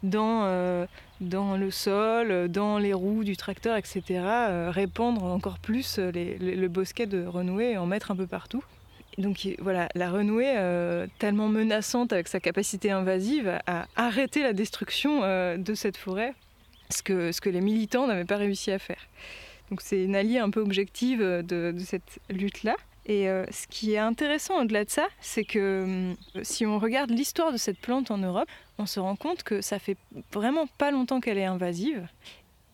[0.02, 0.86] dans
[1.22, 6.68] dans le sol, dans les roues du tracteur, etc., euh, répandre encore plus euh, le
[6.68, 8.62] bosquet de renouée et en mettre un peu partout.
[9.18, 15.20] Donc voilà, la renouée, euh, tellement menaçante avec sa capacité invasive, a arrêté la destruction
[15.20, 16.34] de cette forêt,
[16.92, 19.08] ce que, les militants n'avaient pas réussi à faire.
[19.70, 22.76] Donc c'est une alliée un peu objective de cette lutte-là.
[23.06, 27.10] Et euh, ce qui est intéressant au-delà de ça, c'est que hum, si on regarde
[27.10, 29.96] l'histoire de cette plante en Europe, on se rend compte que ça fait
[30.32, 32.06] vraiment pas longtemps qu'elle est invasive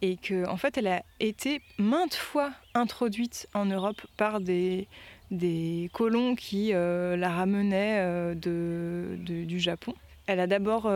[0.00, 4.86] et qu'en en fait elle a été maintes fois introduite en Europe par des,
[5.30, 9.94] des colons qui euh, la ramenaient euh, du Japon.
[10.26, 10.92] Elle a d'abord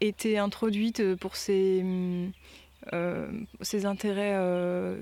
[0.00, 2.32] été introduite pour ses, hum,
[3.60, 4.38] ses intérêts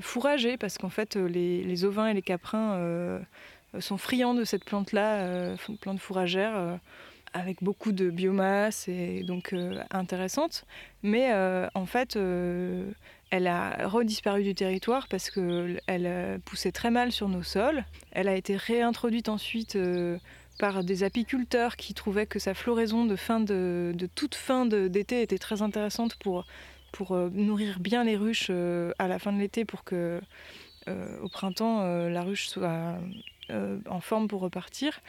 [0.00, 2.78] fourragers, parce qu'en fait les, ovins et les caprins
[3.74, 6.76] euh, sont friands de cette plante-là, euh, plante fourragère, euh,
[7.32, 9.54] avec beaucoup de biomasse et donc
[9.90, 10.64] intéressante.
[11.02, 11.32] Mais
[11.74, 17.84] en fait, elle a redisparu du territoire parce qu'elle poussait très mal sur nos sols.
[18.12, 19.76] Elle a été réintroduite ensuite
[20.58, 25.38] par des apiculteurs qui trouvaient que sa floraison de, fin de, toute fin d'été était
[25.38, 26.44] très intéressante pour,
[26.92, 30.20] pour nourrir bien les ruches à la fin de l'été pour que
[30.88, 32.98] au printemps la ruche soit
[33.50, 35.00] euh, en forme pour repartir.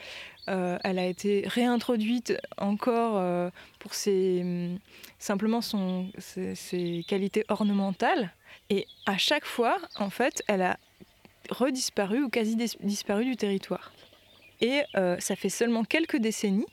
[0.49, 4.75] Euh, elle a été réintroduite encore euh, pour ses,
[5.19, 8.33] simplement ses, qualités ornementales.
[8.69, 10.77] Et à chaque fois, en fait, elle a
[11.49, 13.93] redisparu ou quasi disparu du territoire.
[14.61, 14.81] Et
[15.19, 16.67] ça fait seulement quelques décennies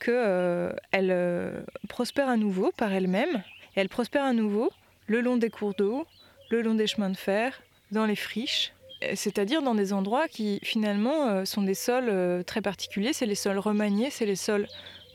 [0.00, 3.42] qu'elle prospère à nouveau par elle-même.
[3.74, 4.70] Elle prospère à nouveau
[5.06, 6.06] le long des cours d'eau,
[6.50, 8.72] le long des chemins de fer, dans les friches,
[9.14, 13.34] c'est-à-dire dans des endroits qui finalement euh, sont des sols euh, très particuliers, c'est les
[13.34, 14.66] sols remaniés, c'est les sols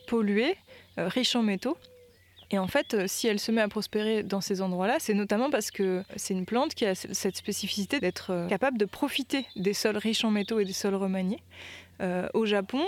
[0.08, 0.56] pollués,
[0.98, 1.78] euh, riches en métaux.
[2.50, 5.70] Et en fait, si elle se met à prospérer dans ces endroits-là, c'est notamment parce
[5.70, 10.24] que c'est une plante qui a cette spécificité d'être capable de profiter des sols riches
[10.24, 11.42] en métaux et des sols remaniés.
[12.34, 12.82] Au Japon,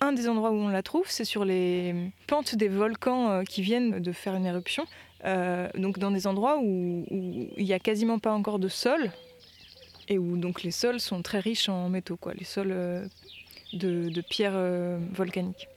[0.00, 1.94] un des endroits où on la trouve, c'est sur les
[2.26, 4.86] pentes des volcans qui viennent de faire une éruption.
[5.76, 7.04] donc dans des endroits où,
[7.56, 9.10] il n'y a quasiment pas encore de sol,
[10.08, 13.06] et où donc les sols sont très riches en métaux, les sols euh,
[13.72, 15.68] de, pierres euh, volcaniques.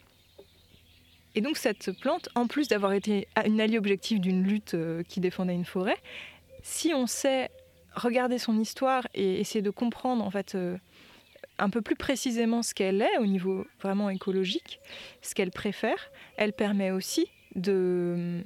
[1.35, 5.19] Et donc cette plante, en plus d'avoir été une alliée objective d'une lutte euh, qui
[5.19, 5.97] défendait une forêt,
[6.63, 7.49] si on sait
[7.95, 10.55] regarder son histoire et essayer de comprendre en fait
[11.59, 14.79] un peu plus précisément ce qu'elle est au niveau vraiment écologique,
[15.21, 18.43] ce qu'elle préfère, elle permet aussi de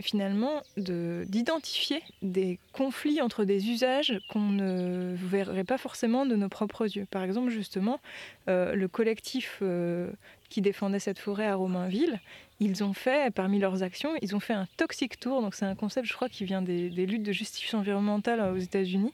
[0.00, 6.84] finalement d'identifier des conflits entre des usages qu'on ne verrait pas forcément de nos propres
[6.84, 7.06] yeux.
[7.10, 8.00] Par exemple, justement,
[8.48, 10.10] euh, le collectif euh,
[10.48, 12.20] qui défendait cette forêt à Romainville,
[12.60, 15.42] ils ont fait, parmi leurs actions, ils ont fait un toxic tour.
[15.42, 19.12] Donc c'est un concept, je crois, qui vient des, luttes de justice environnementale aux États-Unis.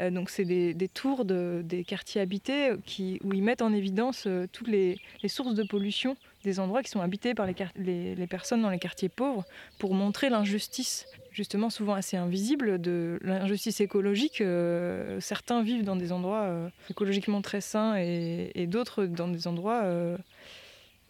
[0.00, 4.26] Euh, donc c'est des, tours de, des quartiers habités qui, où ils mettent en évidence
[4.52, 8.78] toutes les, sources de pollution des endroits qui sont habités par les, personnes dans les
[8.78, 9.44] quartiers pauvres
[9.78, 14.40] pour montrer l'injustice, justement souvent assez invisible, de l'injustice écologique.
[14.40, 19.82] Euh, certains vivent dans des endroits euh, écologiquement très sains et, d'autres dans des endroits
[19.84, 20.16] euh,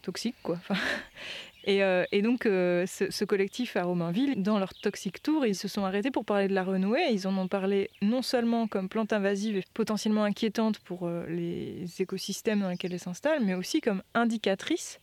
[0.01, 0.36] toxiques.
[0.42, 0.59] Quoi.
[1.68, 5.84] Euh, et, donc, euh, ce, collectif à Romainville, dans leur Toxic Tour, ils se sont
[5.84, 7.09] arrêtés pour parler de la renouée.
[7.11, 11.84] Ils en ont parlé non seulement comme plante invasive et potentiellement inquiétante pour euh, les
[12.01, 15.01] écosystèmes dans lesquels elle s'installe, mais aussi comme indicatrice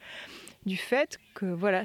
[0.65, 1.83] du fait que voilà,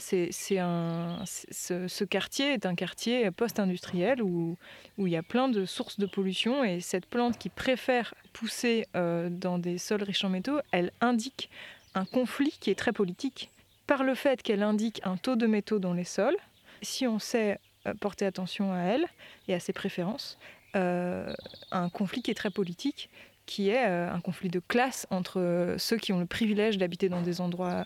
[0.59, 4.57] un, ce, quartier est un quartier post-industriel où,
[4.99, 8.87] où il y a plein de sources de pollution et cette plante qui préfère pousser
[8.95, 11.49] dans des sols riches en métaux, elle indique
[11.95, 13.51] un conflit qui est très politique
[13.87, 16.37] par le fait qu'elle indique un taux de métaux dans les sols,
[16.83, 19.07] si on sait euh, porter attention à elle
[19.49, 20.39] et à ses préférences,
[20.77, 21.33] euh,
[21.71, 23.11] un conflit qui est très politique,
[23.45, 27.23] qui est euh, un conflit de classe entre ceux qui ont le privilège d'habiter dans
[27.23, 27.85] des endroits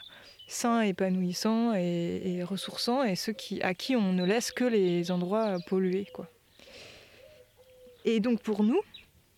[0.49, 5.57] sains, épanouissants et, ressourçants, et ceux qui, à qui on ne laisse que les endroits
[5.67, 6.07] pollués.
[8.05, 8.81] Et donc pour nous,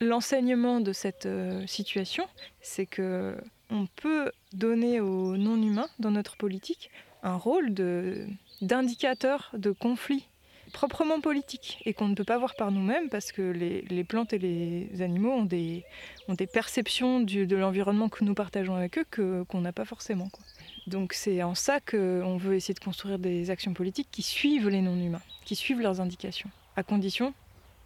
[0.02, 1.26] l'enseignement de cette
[1.66, 2.26] situation,
[2.60, 3.34] c'est que
[3.70, 6.90] on peut donner aux non-humains dans notre politique
[7.22, 7.74] un rôle
[8.60, 10.26] d'indicateur de, conflit
[10.72, 14.38] proprement politiques et qu'on ne peut pas voir par nous-mêmes parce que les, plantes et
[14.38, 15.84] les animaux ont des,
[16.28, 20.28] ont des perceptions de l'environnement que nous partageons avec eux qu'on n'a pas forcément.
[20.86, 24.82] Donc c'est en ça qu'on veut essayer de construire des actions politiques qui suivent les
[24.82, 27.34] non-humains, qui suivent leurs indications, à condition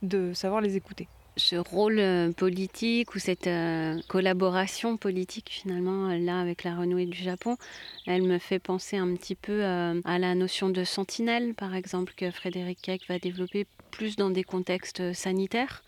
[0.02, 6.18] de savoir les écouter ce rôle euh, politique ou cette euh, collaboration politique finalement euh,
[6.18, 7.56] là avec la renouée du Japon,
[8.06, 12.30] elle me fait penser un petit peu à la notion de sentinelle par exemple que
[12.30, 15.82] Frédéric Keck va développer plus dans des contextes sanitaires.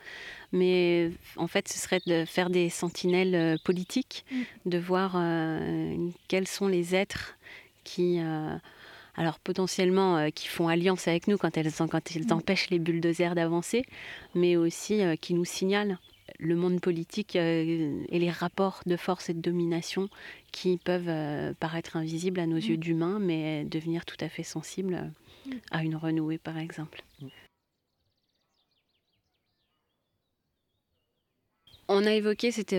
[0.52, 4.70] Mais en fait, ce serait de faire des sentinelles politiques, mm.
[4.70, 5.20] de voir
[6.28, 7.36] quels sont les êtres
[7.82, 8.20] qui
[9.16, 12.32] alors potentiellement euh, qui font alliance avec nous quand elles, quand mm.
[12.32, 13.84] empêchent les bulldozers d'avancer,
[14.34, 15.98] mais aussi euh, qui nous signalent
[16.38, 20.08] le monde politique euh, et les rapports de force et de domination
[20.52, 22.60] qui peuvent paraître invisibles à nos mm.
[22.60, 25.12] yeux d'humains, mais devenir tout à fait sensibles
[25.46, 25.52] mm.
[25.70, 27.02] à une renouée, par exemple.
[31.86, 32.74] On a évoqué cette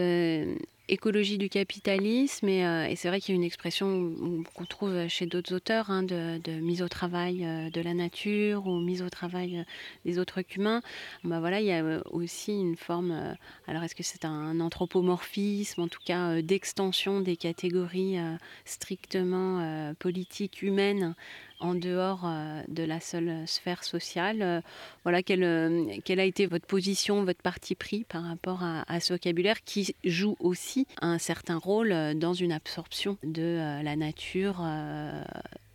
[0.88, 5.08] écologie du capitalisme, et, euh, et c'est vrai qu'il y a une expression qu'on trouve
[5.08, 9.10] chez d'autres auteurs hein, de, mise au travail euh, de la nature ou mise au
[9.10, 9.64] travail euh,
[10.06, 10.82] des autres humains.
[11.24, 13.36] Bah voilà, il y a aussi une forme,
[13.68, 18.18] alors est-ce que c'est un anthropomorphisme, en tout cas d'extension des catégories
[18.66, 21.16] strictement politiques, humaines
[21.60, 24.42] en dehors euh, de la seule sphère sociale.
[24.42, 24.62] Euh,
[25.04, 29.14] voilà, quelle, euh, quelle, a été votre position, votre parti pris par rapport à, ce
[29.14, 34.64] vocabulaire qui joue aussi un certain rôle dans une absorption de la nature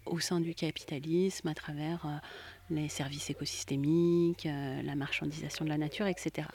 [0.07, 2.21] au sein du capitalisme à travers
[2.71, 4.49] les services écosystémiques,
[4.85, 6.49] la marchandisation de la nature, etc.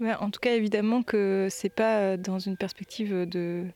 [0.00, 3.66] en tout cas, évidemment que c'est pas dans une perspective de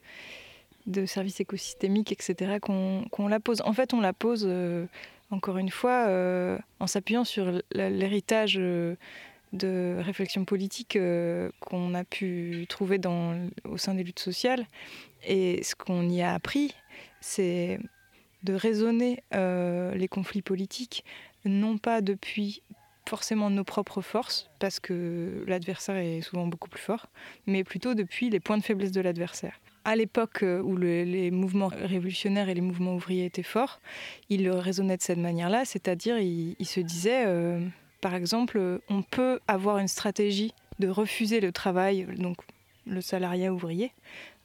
[0.86, 3.62] de services écosystémiques, etc., qu'on la pose.
[3.64, 4.86] En fait, on la pose, euh,
[5.30, 8.96] encore une fois, euh, en s'appuyant sur l'héritage euh,
[9.52, 10.98] de réflexion politique
[11.60, 13.00] qu'on a pu trouver
[13.64, 14.66] au sein des luttes sociales.
[15.26, 16.74] Et ce qu'on y a appris,
[17.20, 17.78] c'est
[18.42, 21.04] de raisonner les conflits politiques,
[21.44, 22.62] non pas depuis
[23.08, 27.06] forcément nos propres forces, parce que l'adversaire est souvent beaucoup plus fort,
[27.46, 31.70] mais plutôt depuis les points de faiblesse de l'adversaire à l'époque euh, où les mouvements
[31.72, 33.80] révolutionnaires et les mouvements ouvriers étaient forts,
[34.28, 37.60] il raisonnait de cette manière-là, c'est-à-dire il, se disait, euh,
[38.00, 42.38] par exemple, on peut avoir une stratégie de refuser le travail, donc
[42.84, 43.92] le salariat ouvrier,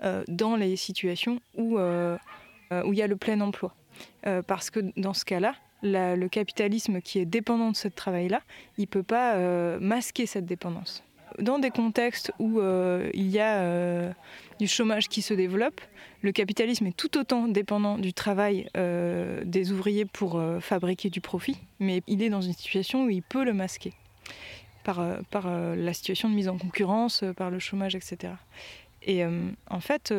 [0.03, 3.73] euh, dans les situations où, où il y a le plein emploi.
[4.45, 8.41] parce que dans ce cas-là, le capitalisme qui est dépendant de ce travail-là,
[8.77, 11.03] il ne peut pas masquer cette dépendance
[11.39, 14.11] dans des contextes où euh, il y a euh,
[14.61, 15.81] du chômage qui se développe,
[16.21, 21.57] le capitalisme est tout autant dépendant du travail euh, des ouvriers pour fabriquer du profit,
[21.79, 23.91] mais il est dans une situation où il peut le masquer
[24.83, 28.33] par, par la situation de mise en concurrence, par le chômage, etc.
[29.03, 30.13] Et en fait,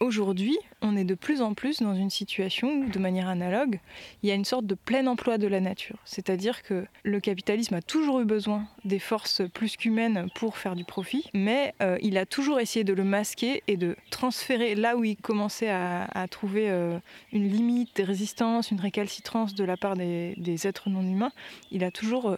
[0.00, 3.78] Aujourd'hui, on est de plus en plus dans une situation où, de manière analogue,
[4.22, 5.96] il y a une sorte de plein emploi de la nature.
[6.04, 10.84] C'est-à-dire que le capitalisme a toujours eu besoin des forces plus qu'humaines pour faire du
[10.84, 15.04] profit, mais euh, il a toujours essayé de le masquer et de transférer là où
[15.04, 16.98] il commençait à, trouver euh,
[17.32, 21.32] une limite, des résistances, une récalcitrance de la part des, êtres non humains.
[21.70, 22.36] Il a toujours euh,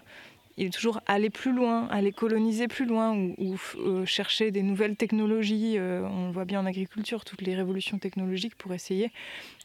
[0.57, 4.97] il est toujours aller plus loin, aller coloniser plus loin ou, euh, chercher des nouvelles
[4.97, 5.77] technologies.
[5.77, 9.11] Euh, on le voit bien en agriculture, toutes les révolutions technologiques pour essayer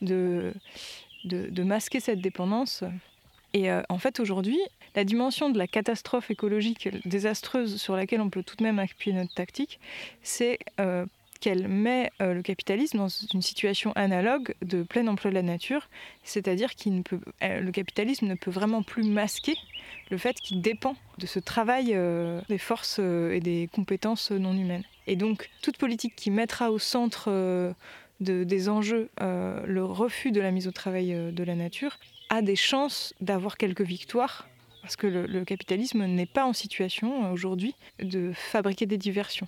[0.01, 0.53] de,
[1.23, 2.83] de, masquer cette dépendance.
[3.53, 4.59] Et euh, en fait, aujourd'hui,
[4.95, 9.15] la dimension de la catastrophe écologique désastreuse sur laquelle on peut tout de même appuyer
[9.15, 9.79] notre tactique,
[10.23, 10.59] c'est
[11.41, 15.89] qu'elle met euh, le capitalisme dans une situation analogue de plein emploi de la nature,
[16.23, 16.89] c'est-à-dire que
[17.43, 19.57] euh, le capitalisme ne peut vraiment plus masquer
[20.11, 24.83] le fait qu'il dépend de ce travail euh, des forces et des compétences non humaines.
[25.07, 27.73] Et donc toute politique qui mettra au centre
[28.19, 31.97] des enjeux le refus de la mise au travail de la nature
[32.29, 34.47] a des chances d'avoir quelques victoires
[34.81, 39.47] parce que le capitalisme n'est pas en situation aujourd'hui de fabriquer des diversions.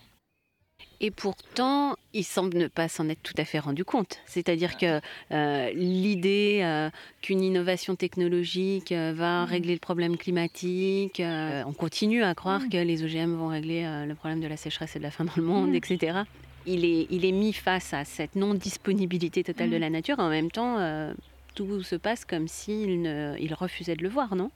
[1.05, 4.19] Et pourtant, il semble ne pas s'en être tout à fait rendu compte.
[4.25, 5.01] C'est-à-dire que
[5.33, 6.89] euh, l'idée euh,
[7.21, 9.49] qu'une innovation technologique euh, va mm.
[9.49, 12.69] régler le problème climatique, on continue à croire mm.
[12.69, 15.35] que les OGM vont régler le problème de la sécheresse et de la faim dans
[15.35, 15.75] le monde, mm.
[15.75, 16.19] etc.
[16.65, 20.19] Il est, il est mis face à cette non-disponibilité totale de la nature.
[20.19, 20.77] En même temps,
[21.53, 24.51] tout se passe comme s'il il refusait de le voir, non?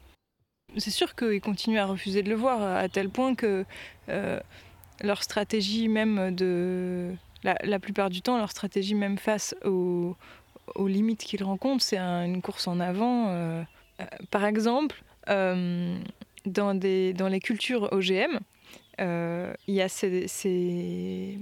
[0.78, 3.66] C'est sûr qu'il continue à refuser de le voir, à tel point que
[5.02, 7.14] leur stratégie même de...
[7.44, 10.18] La, plupart du temps, leur stratégie même face aux,
[10.86, 13.30] limites qu'ils rencontrent, c'est une course en avant.
[13.30, 13.64] Euh,
[14.02, 15.98] euh, par exemple, euh,
[16.46, 18.40] dans, des, dans les cultures OGM,
[19.00, 21.40] il y a ces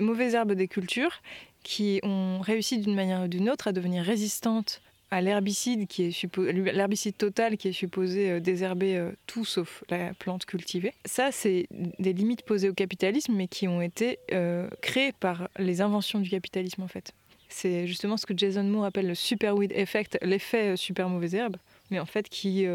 [0.00, 1.22] mauvaises herbes des cultures
[1.64, 4.80] qui ont réussi d'une manière ou d'une autre à devenir résistantes
[5.12, 6.36] à l'herbicide qui est
[6.72, 10.94] l'herbicide total qui est supposé euh, désherber euh, tout sauf la plante cultivée.
[11.04, 15.82] Ça, c'est des limites posées au capitalisme, mais qui ont été euh, créées par les
[15.82, 17.12] inventions du capitalisme en fait.
[17.50, 21.58] C'est justement ce que Jason Moore appelle le superweed effect, l'effet super mauvaise herbe,
[21.90, 22.66] mais en fait qui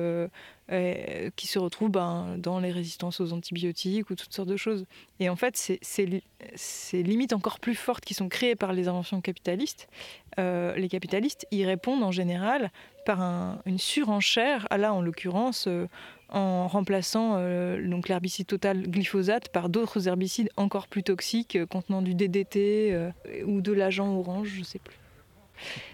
[0.70, 4.86] qui se retrouvent ben, dans les résistances aux antibiotiques ou toutes sortes de choses.
[5.20, 9.88] Et en fait, ces limites encore plus fortes qui sont créées par les inventions capitalistes.
[10.39, 12.72] Euh, les capitalistes y répondent en général
[13.05, 15.88] par un, une surenchère, là en l'occurrence euh,
[16.30, 23.11] en remplaçant l'herbicide total glyphosate par d'autres herbicides encore plus toxiques contenant du DDT
[23.45, 24.97] ou de l'agent orange, je ne sais plus.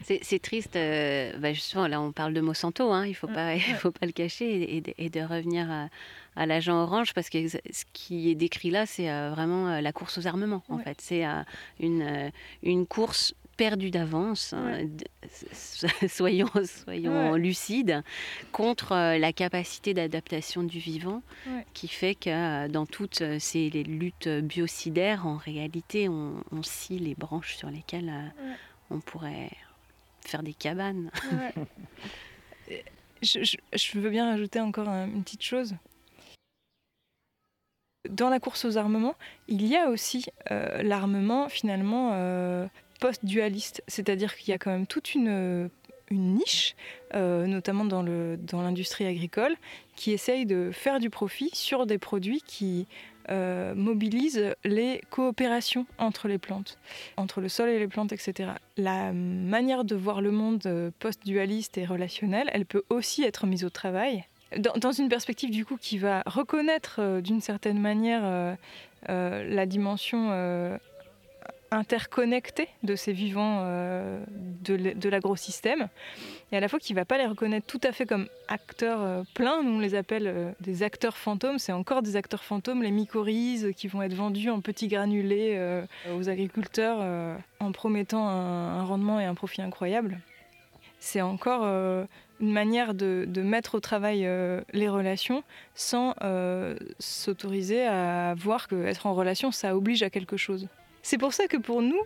[0.03, 3.57] C'est triste, euh, bah, justement, là on parle de Monsanto, hein, il ne faut, pas,
[3.79, 5.69] faut pas le cacher, et, de revenir
[6.35, 7.59] à, l'agent orange, parce que ce
[7.93, 10.99] qui est décrit là, c'est euh, vraiment euh, la course aux armements, en fait.
[10.99, 11.23] C'est
[11.79, 12.31] une,
[12.63, 14.87] une course perdue d'avance, hein,
[16.07, 18.03] soyons, soyons lucides,
[18.51, 21.21] contre la capacité d'adaptation du vivant,
[21.73, 27.55] qui fait que dans toutes ces luttes biocidaires, en réalité, on, on scie les branches
[27.55, 28.11] sur lesquelles
[28.93, 29.49] on pourrait
[30.21, 31.11] faire des cabanes.
[33.21, 35.75] je, veux bien rajouter encore une petite chose.
[38.09, 39.15] Dans la course aux armements,
[39.47, 42.67] il y a aussi euh, l'armement finalement euh,
[42.99, 45.69] post-dualiste, c'est-à-dire qu'il y a quand même toute une,
[46.09, 46.75] une niche,
[47.13, 49.55] euh, notamment dans l'industrie dans agricole,
[49.95, 52.87] qui essaye de faire du profit sur des produits qui
[53.29, 56.77] euh, mobilise les coopérations entre les plantes,
[57.17, 58.51] entre le sol et les plantes, etc.
[58.77, 63.63] La manière de voir le monde euh, post-dualiste et relationnel, elle peut aussi être mise
[63.63, 64.25] au travail.
[64.57, 68.55] Dans, une perspective du coup qui va reconnaître euh, d'une certaine manière
[69.07, 70.29] la dimension
[71.73, 74.23] interconnectés de ces vivants euh,
[74.61, 75.87] de l'agrosystème,
[76.51, 79.01] et à la fois qui ne va pas les reconnaître tout à fait comme acteurs
[79.01, 82.83] euh, pleins, nous on les appelle euh, des acteurs fantômes, c'est encore des acteurs fantômes,
[82.83, 85.83] les mycorhizes qui vont être vendus en petits granulés
[86.15, 90.19] aux agriculteurs en promettant un, rendement et un profit incroyable.
[90.99, 94.27] C'est encore une manière de, de, mettre au travail
[94.73, 95.43] les relations
[95.75, 96.13] sans
[96.99, 100.67] s'autoriser à voir qu'être en relation, ça oblige à quelque chose.
[101.03, 102.01] C'est pour ça que pour nous,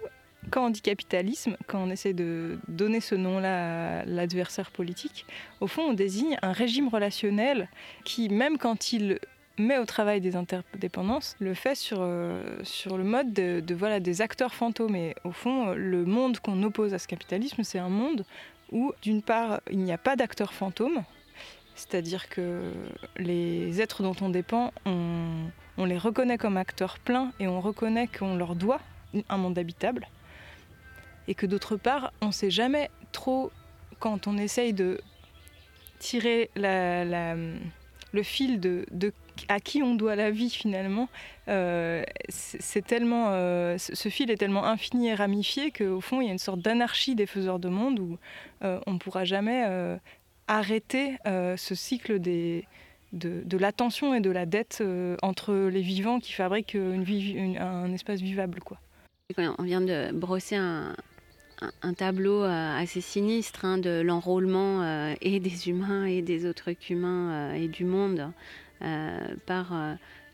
[0.50, 5.26] quand on dit capitalisme, quand on essaie de donner ce nom-là à l'adversaire politique,
[5.62, 7.70] au fond, on désigne un régime relationnel
[8.04, 9.20] qui, même quand il
[9.60, 12.42] met au travail des interdépendances, le fait sur, euh,
[12.86, 14.96] le mode de, voilà, des acteurs fantômes.
[14.96, 18.26] Et au fond, le monde qu'on oppose à ce capitalisme, c'est un monde
[18.72, 21.04] où, d'une part, il n'y a pas d'acteurs fantômes,
[21.76, 22.72] c'est-à-dire que
[23.18, 28.08] les êtres dont on dépend, on on les reconnaît comme acteurs pleins et on reconnaît
[28.08, 28.82] qu'on leur doit
[29.30, 30.08] un monde habitable.
[31.28, 33.52] Et que d'autre part, on ne sait jamais trop,
[34.00, 35.02] quand on essaye de
[36.00, 38.86] tirer le fil de,
[39.50, 41.10] à qui on doit la vie finalement,
[41.48, 46.30] euh, c'est tellement, euh, ce fil est tellement infini et ramifié qu'au fond il y
[46.30, 48.18] a une sorte d'anarchie des faiseurs de monde où
[48.64, 49.66] euh, on ne pourra jamais
[50.48, 52.66] arrêter ce cycle des,
[53.14, 58.22] de, l'attention et de la dette euh, entre les vivants qui fabriquent une un espace
[58.22, 58.60] vivable.
[58.62, 58.78] Quoi.
[59.38, 60.96] On vient de brosser un,
[61.98, 67.54] tableau euh, assez sinistre hein, de l'enrôlement euh, et des humains et des autres humains
[67.54, 68.32] et du monde
[69.48, 69.74] par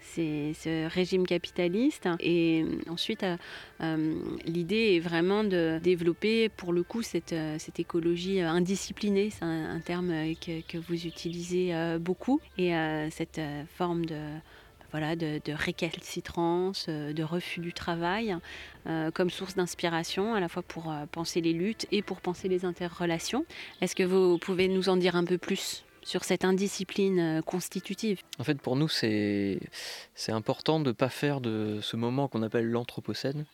[0.04, 2.08] ce régime capitaliste.
[2.20, 3.38] Et ensuite, euh,
[3.82, 9.30] euh, l'idée est vraiment de développer, pour le coup, cette, euh, cette écologie indisciplinée.
[9.30, 12.40] C'est un, terme que, vous utilisez beaucoup.
[12.58, 12.72] Et
[13.12, 13.42] cette
[13.76, 14.20] forme de
[14.92, 18.36] voilà, de, récalcitrance, de refus du travail,
[19.14, 23.46] comme source d'inspiration, à la fois pour penser les luttes et pour penser les interrelations.
[23.82, 25.84] Est-ce que vous pouvez nous en dire un peu plus?
[26.04, 28.22] Sur cette indiscipline euh, constitutive.
[28.40, 29.60] En fait, pour nous, c'est
[30.28, 33.46] important de ne pas faire de ce moment qu'on appelle l'Anthropocène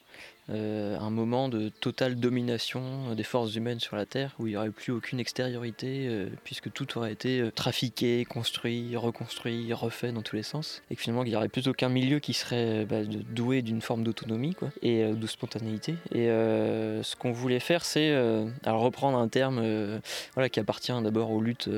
[0.51, 4.71] un moment de totale domination des forces humaines sur la Terre, où il n'y aurait
[4.71, 10.43] plus aucune extériorité, euh, puisque tout aurait été trafiqué, construit, reconstruit, refait dans tous les
[10.43, 13.81] sens, et que finalement il n'y aurait plus aucun milieu qui serait bah, doué d'une
[13.81, 15.95] forme d'autonomie et de spontanéité.
[16.11, 18.17] Et ce qu'on voulait faire, c'est
[18.65, 19.99] reprendre un terme
[20.33, 21.69] voilà, qui appartient d'abord aux luttes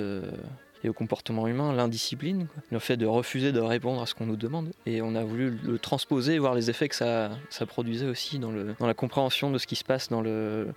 [0.83, 4.35] et au comportement humain, l'indiscipline, le fait de refuser de répondre à ce qu'on nous
[4.35, 4.71] demande.
[4.85, 8.51] Et on a voulu le transposer, voir les effets que ça, ça produisait aussi dans,
[8.51, 10.69] le, dans la compréhension de ce qui se passe dans le,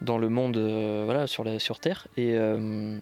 [0.00, 2.06] dans le monde euh, voilà, sur, la, sur Terre.
[2.18, 2.98] Euh,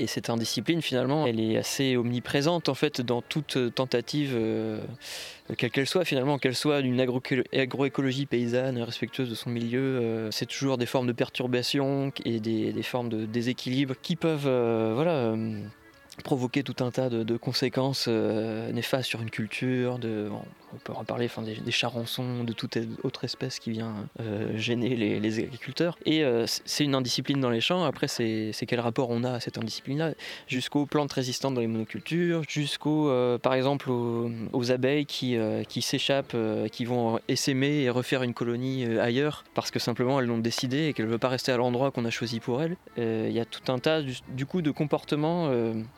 [0.00, 4.80] Et cette indiscipline, finalement, elle est assez omniprésente en fait dans toute tentative, euh,
[5.58, 6.98] quelle qu'elle soit finalement, qu'elle soit d'une
[7.52, 9.78] agroécologie paysanne respectueuse de son milieu.
[9.80, 15.60] Euh, c'est toujours des formes de perturbation et des, formes de déséquilibre qui peuvent, euh,
[16.24, 20.30] provoquer tout un tas de, conséquences néfastes sur une culture, de,
[20.74, 24.96] on peut en parler enfin, des, charançons, de toute autre espèce qui vient euh, gêner
[24.96, 25.96] les, agriculteurs.
[26.04, 27.84] Et euh, c'est une indiscipline dans les champs.
[27.84, 30.12] Après, c'est quel rapport on a à cette indiscipline-là?
[30.46, 35.36] Jusqu'aux plantes résistantes dans les monocultures, jusqu'aux, euh, par exemple, aux, abeilles qui,
[35.68, 36.36] qui s'échappent,
[36.70, 40.92] qui vont essaimer et refaire une colonie ailleurs parce que simplement elles l'ont décidé et
[40.92, 42.76] qu'elles ne veulent pas rester à l'endroit qu'on a choisi pour elles.
[42.96, 45.50] Il y a tout un tas, du, coup, de comportements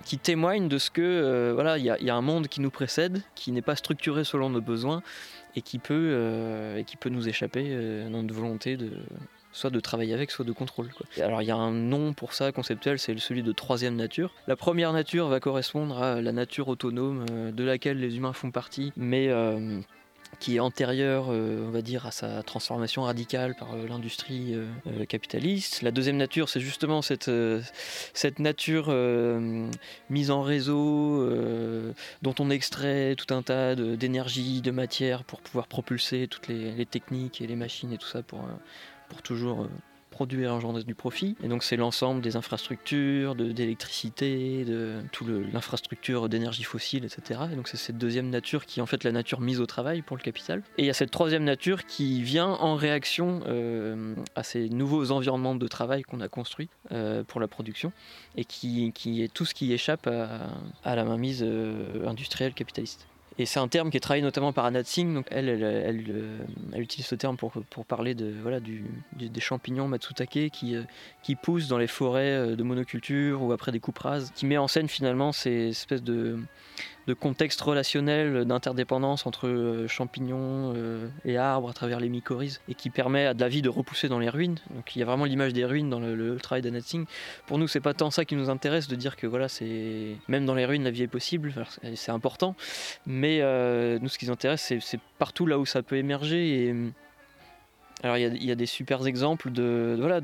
[0.05, 3.23] qui témoignent de ce que, voilà, il y, y, a un monde qui nous précède,
[3.35, 5.03] qui n'est pas structuré selon nos besoin
[5.57, 8.91] et qui peut, euh, et qui peut nous échapper euh, dans notre volonté de
[9.53, 10.89] soit de travailler avec, soit de contrôle.
[11.21, 14.33] Alors il y a un nom pour ça conceptuel, c'est celui de troisième nature.
[14.47, 18.51] La première nature va correspondre à la nature autonome euh, de laquelle les humains font
[18.51, 19.29] partie, mais
[20.43, 25.05] qui est antérieure, euh, on va dire, à sa transformation radicale par euh, l'industrie euh,
[25.05, 25.83] capitaliste.
[25.83, 27.31] La deuxième nature, c'est justement cette,
[28.13, 28.93] cette nature
[30.11, 31.31] mise en réseau,
[32.23, 36.87] dont on extrait tout un tas d'énergie, de, matière pour pouvoir propulser toutes les, les,
[36.87, 38.41] techniques et les machines et tout ça pour,
[39.09, 39.69] pour toujours
[40.13, 41.35] produire engendrer du profit.
[41.43, 47.41] Et donc c'est l'ensemble des infrastructures, d'électricité, de, toute l'infrastructure d'énergie fossile, etc.
[47.53, 50.03] Et donc c'est cette deuxième nature qui est en fait la nature mise au travail
[50.03, 50.63] pour le capital.
[50.79, 55.11] Et il y a cette troisième nature qui vient en réaction euh, à ces nouveaux
[55.11, 57.93] environnements de travail qu'on a construits euh, pour la production
[58.37, 60.51] et qui, qui, est tout ce qui échappe à,
[60.85, 63.07] à la mainmise euh, industrielle capitaliste.
[63.39, 65.15] Et c'est un terme qui est travaillé notamment par Anat Singh.
[65.15, 66.39] Donc elle, elle, elle, euh,
[66.77, 68.85] utilise ce terme pour, pour parler de, voilà, du,
[69.17, 70.83] des champignons Matsutake qui, euh,
[71.23, 74.59] qui poussent dans les forêts euh, de monoculture ou après des coupes rases, qui met
[74.59, 76.39] en scène finalement ces espèces de,
[77.07, 82.75] de contexte relationnel d'interdépendance entre euh, champignons euh, et arbres à travers les mycorhizes et
[82.75, 84.59] qui permet à de la vie de repousser dans les ruines.
[84.71, 87.07] Donc il y a vraiment l'image des ruines dans le, travail d'Annette Singh.
[87.47, 90.47] Pour nous, c'est pas tant ça qui nous intéresse de dire que voilà, c'est même
[90.47, 91.55] dans les ruines la vie est possible,
[91.95, 92.55] c'est important.
[93.07, 96.75] Mais euh, nous, ce qui nous intéresse, c'est partout là où ça peut émerger et
[98.03, 100.21] alors il y, a des super exemples de voilà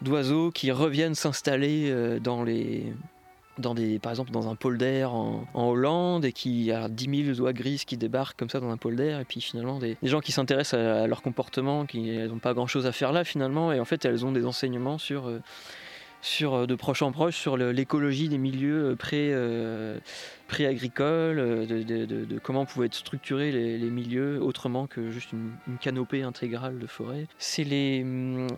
[0.00, 2.86] d'oiseaux qui reviennent s'installer dans les
[3.60, 7.40] dans des, par exemple dans un polder en, en Hollande et qui a 10 000
[7.40, 10.32] oies grises qui débarquent comme ça dans un polder et puis finalement des, gens qui
[10.32, 13.84] s'intéressent à, leur comportement, qui n'ont pas grand chose à faire là finalement et en
[13.84, 15.40] fait elles ont des enseignements sur euh,
[16.22, 19.98] sur euh, de proche en proche sur l'écologie des milieux pré, euh,
[20.50, 26.78] pré-agricole, euh, de, comment pouvaient être structurés les, milieux autrement que juste une, canopée intégrale
[26.78, 27.26] de forêt.
[27.38, 28.48] C'est les, mm,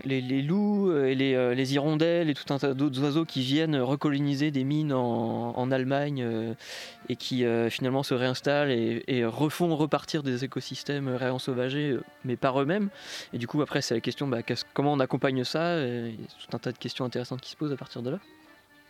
[0.46, 4.64] loups et les, les, hirondelles et tout un tas d'autres oiseaux qui viennent recoloniser des
[4.64, 6.54] mines en, Allemagne
[7.08, 12.88] et qui finalement se réinstallent et, refont repartir des écosystèmes réensauvagés, mais par eux-mêmes.
[13.32, 14.40] Et du coup, après, c'est la question bah,
[14.74, 15.78] comment on accompagne ça.
[15.78, 18.18] Y a tout un tas de questions intéressantes qui se posent à partir de là.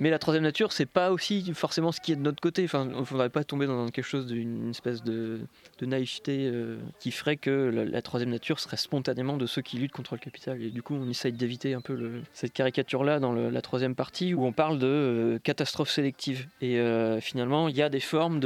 [0.02, 2.64] Mais la troisième nature, c'est pas aussi forcément ce qui est de notre côté.
[2.64, 5.42] Enfin, on ne faudrait pas tomber dans quelque chose d'une espèce de,
[5.80, 10.14] naïveté euh, qui ferait que la, troisième nature serait spontanément de ceux qui luttent contre
[10.14, 10.60] le capital.
[10.60, 11.96] Et du coup, on essaye d'éviter un peu
[12.32, 16.48] cette caricature-là dans la troisième partie où on parle de euh, catastrophe sélective.
[16.60, 18.40] Et euh, finalement, il y a des formes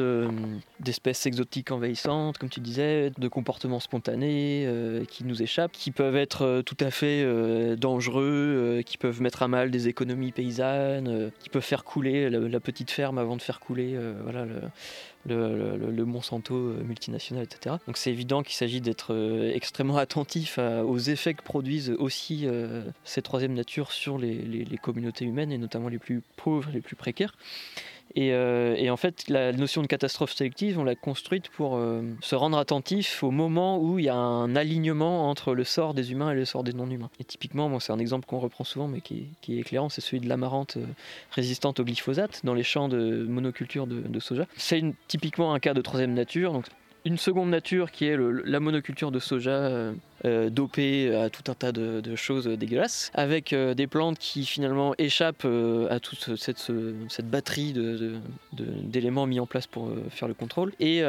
[0.80, 4.68] d'espèces exotiques envahissantes, comme tu disais, de comportements spontanés
[5.08, 7.24] qui nous échappent, qui peuvent être tout à fait
[7.76, 12.90] dangereux, qui peuvent mettre à mal des économies paysannes qui peuvent faire couler la, petite
[12.90, 14.46] ferme avant de faire couler euh, voilà,
[15.26, 17.76] le, Monsanto euh, multinational, etc.
[17.86, 22.48] Donc c'est évident qu'il s'agit d'être euh, extrêmement attentif aux effets que produisent aussi
[23.04, 26.96] ces troisième nature sur les, les, communautés humaines et notamment les plus pauvres, les plus
[26.96, 27.36] précaires.
[28.18, 32.34] Euh, et, en fait, la notion de catastrophe sélective, on l'a construite pour euh, se
[32.34, 36.30] rendre attentif au moment où il y a un alignement entre le sort des humains
[36.30, 37.10] et le sort des non-humains.
[37.20, 40.20] Et typiquement, moi, c'est un exemple qu'on reprend souvent, mais qui, est éclairant, c'est celui
[40.20, 40.86] de l'amarante euh,
[41.32, 44.46] résistante au glyphosate dans les champs de monoculture de, de soja.
[44.56, 46.52] C'est typiquement un cas de troisième nature.
[46.52, 46.66] Donc,
[47.06, 49.92] une seconde nature qui est la monoculture de soja euh,
[50.24, 54.92] euh, dopée à tout un tas de, choses dégueulasses, avec euh, des plantes qui finalement
[54.98, 55.46] échappent
[55.88, 56.72] à toute cette,
[57.22, 57.74] batterie
[58.52, 60.72] d'éléments mis en place pour faire le contrôle.
[60.80, 61.02] Et,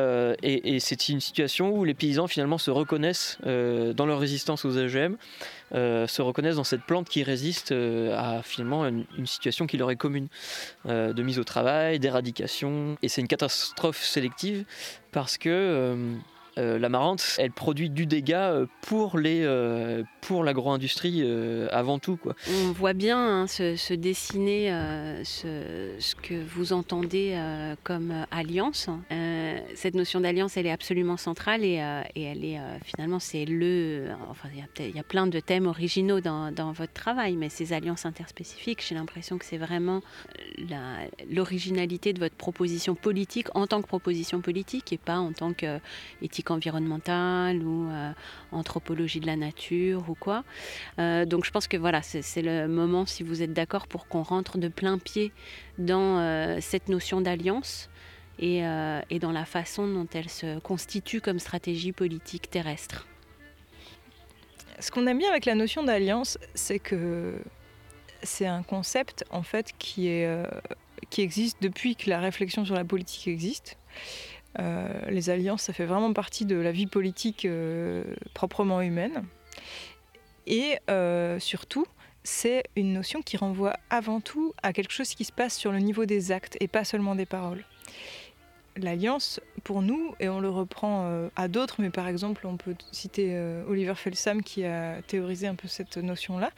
[0.80, 5.16] c'est une situation où les paysans finalement se reconnaissent dans leur résistance aux AGM,
[5.72, 10.28] se reconnaissent dans cette plante qui résiste à finalement une, situation qui leur est commune,
[10.86, 12.98] de mise au travail, d'éradication.
[13.02, 14.66] Et c'est une catastrophe sélective
[15.12, 16.18] parce que
[16.58, 21.24] euh, la marante, elle produit du dégât euh, pour les euh, pour l'agro-industrie
[21.72, 22.20] avant tout.
[22.50, 24.70] On voit bien hein, se, dessiner
[25.24, 27.40] ce, que vous entendez
[27.84, 28.90] comme alliance.
[29.76, 31.76] cette notion d'alliance, elle est absolument centrale et,
[32.16, 34.08] elle est finalement c'est le.
[34.30, 34.50] Enfin,
[34.80, 38.84] il y, a plein de thèmes originaux dans, dans votre travail, mais ces alliances interspécifiques,
[38.86, 40.02] j'ai l'impression que c'est vraiment
[41.32, 45.54] l'originalité de votre proposition politique en tant que proposition politique et pas en tant
[46.52, 48.12] environnementale ou euh,
[48.52, 50.44] anthropologie de la nature ou quoi.
[51.00, 54.24] Euh, donc je pense que voilà, c'est le moment, si vous êtes d'accord, pour qu'on
[54.24, 55.32] rentre de plein pied
[55.78, 57.90] dans euh, cette notion d'alliance
[58.40, 58.62] et,
[59.20, 63.08] dans la façon dont elle se constitue comme stratégie politique terrestre.
[64.80, 67.34] Ce qu'on aime bien avec la notion d'alliance, c'est que
[68.22, 70.08] c'est un concept en fait qui
[71.18, 73.78] existe depuis que la réflexion sur la politique existe.
[74.60, 78.04] Euh, les alliances, ça fait vraiment partie de la vie politique euh,
[78.34, 79.24] proprement humaine.
[80.48, 81.86] Et euh, surtout,
[82.24, 85.80] c'est une notion qui renvoie avant tout à quelque chose qui se passe sur le
[85.80, 87.64] niveau des actes et pas seulement des paroles.
[88.76, 93.36] L'alliance, pour nous, et on le reprend à d'autres, mais par exemple, on peut citer
[93.68, 96.52] Oliver Felsam qui a théorisé un peu cette notion-là,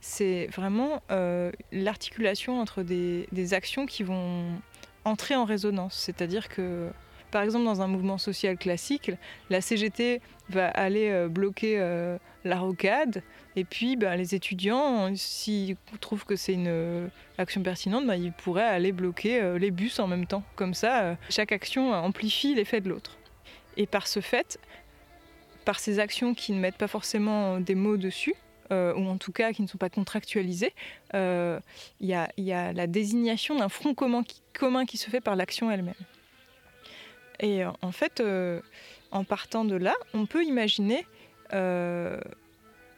[0.00, 1.00] c'est vraiment
[1.70, 4.46] l'articulation entre des, des, actions qui vont
[5.04, 5.94] entrer en résonance.
[5.94, 6.90] C'est-à-dire que
[7.34, 9.10] par exemple, dans un mouvement social classique,
[9.50, 10.20] la CGT
[10.50, 13.24] va aller euh, bloquer euh, la rocade,
[13.56, 18.32] et puis bah, les étudiants, s'ils trouvent que c'est une euh, action pertinente, bah, ils
[18.32, 20.44] pourraient aller bloquer les bus en même temps.
[20.54, 23.18] Comme ça, chaque action amplifie l'effet de l'autre.
[23.76, 24.60] Et par ce fait,
[25.64, 28.36] par ces actions qui ne mettent pas forcément des mots dessus,
[28.70, 30.72] ou en tout cas qui ne sont pas contractualisées,
[31.12, 31.60] il
[32.00, 35.94] y, a la désignation d'un front commun qui se fait par l'action elle-même.
[37.40, 38.60] Et euh, en fait, euh,
[39.10, 41.06] en partant de là, on peut imaginer
[41.52, 42.20] euh,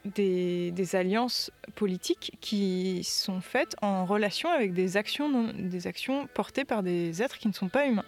[0.05, 6.82] des, alliances politiques qui sont faites en relation avec des actions, des actions portées par
[6.82, 8.05] des êtres qui ne sont pas humains.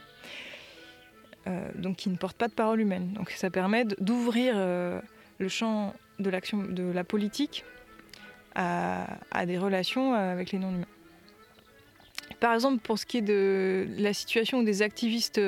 [1.77, 3.13] donc qui ne portent pas de parole humaine.
[3.15, 7.65] Donc ça permet d'ouvrir le champ de l'action de la politique
[8.55, 10.87] à, des relations avec les non-humains.
[12.39, 15.41] Par exemple, pour ce qui est de la situation des activistes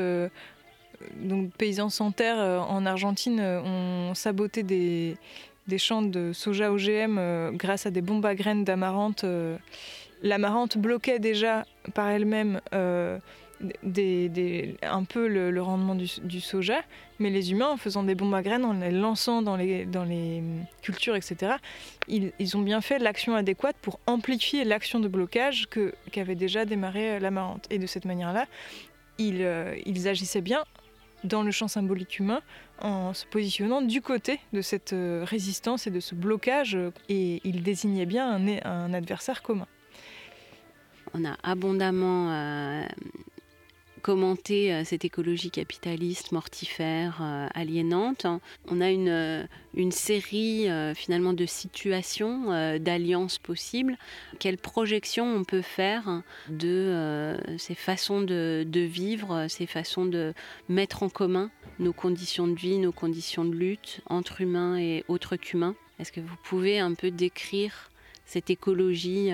[1.17, 5.17] donc, paysans sans terre euh, en Argentine euh, ont saboté des,
[5.79, 9.25] champs de soja OGM euh, grâce à des bombes à graines d'amarante.
[10.23, 13.21] L'amarante bloquait déjà par elle-même un
[15.09, 16.83] peu le, rendement du, soja,
[17.19, 20.43] mais les humains, en faisant des bombes à graines, en les lançant dans les,
[20.83, 21.55] cultures, etc.,
[22.09, 25.69] ils, ont bien fait l'action adéquate pour amplifier l'action de blocage
[26.13, 27.67] qu'avait déjà démarré l'amarante.
[27.71, 28.45] Et de cette manière-là,
[29.17, 29.47] ils,
[29.87, 30.65] ils agissaient bien
[31.25, 32.41] dans le champ symbolique humain
[32.81, 37.63] en se positionnant du côté de cette euh, résistance et de ce blocage, et il
[37.63, 39.67] désignait bien un, un adversaire commun.
[41.13, 42.87] On a abondamment euh,
[44.01, 48.27] commenter euh, cette écologie capitaliste, mortifère, euh, aliénante.
[48.69, 49.45] On a une, euh,
[49.75, 53.97] une série finalement de situations, d'alliances possibles.
[54.39, 60.35] Quelle projection on peut faire de ces façons de, de, vivre, ces façons de
[60.69, 65.37] mettre en commun nos conditions de vie, nos conditions de lutte entre humains et autres
[65.37, 65.77] qu'humains?
[66.01, 67.91] Est-ce que vous pouvez un peu décrire
[68.27, 69.31] cette écologie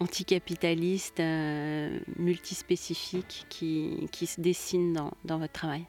[0.00, 1.98] anticapitaliste, euh,
[3.50, 4.92] qui, se dessine
[5.24, 5.84] dans, votre travail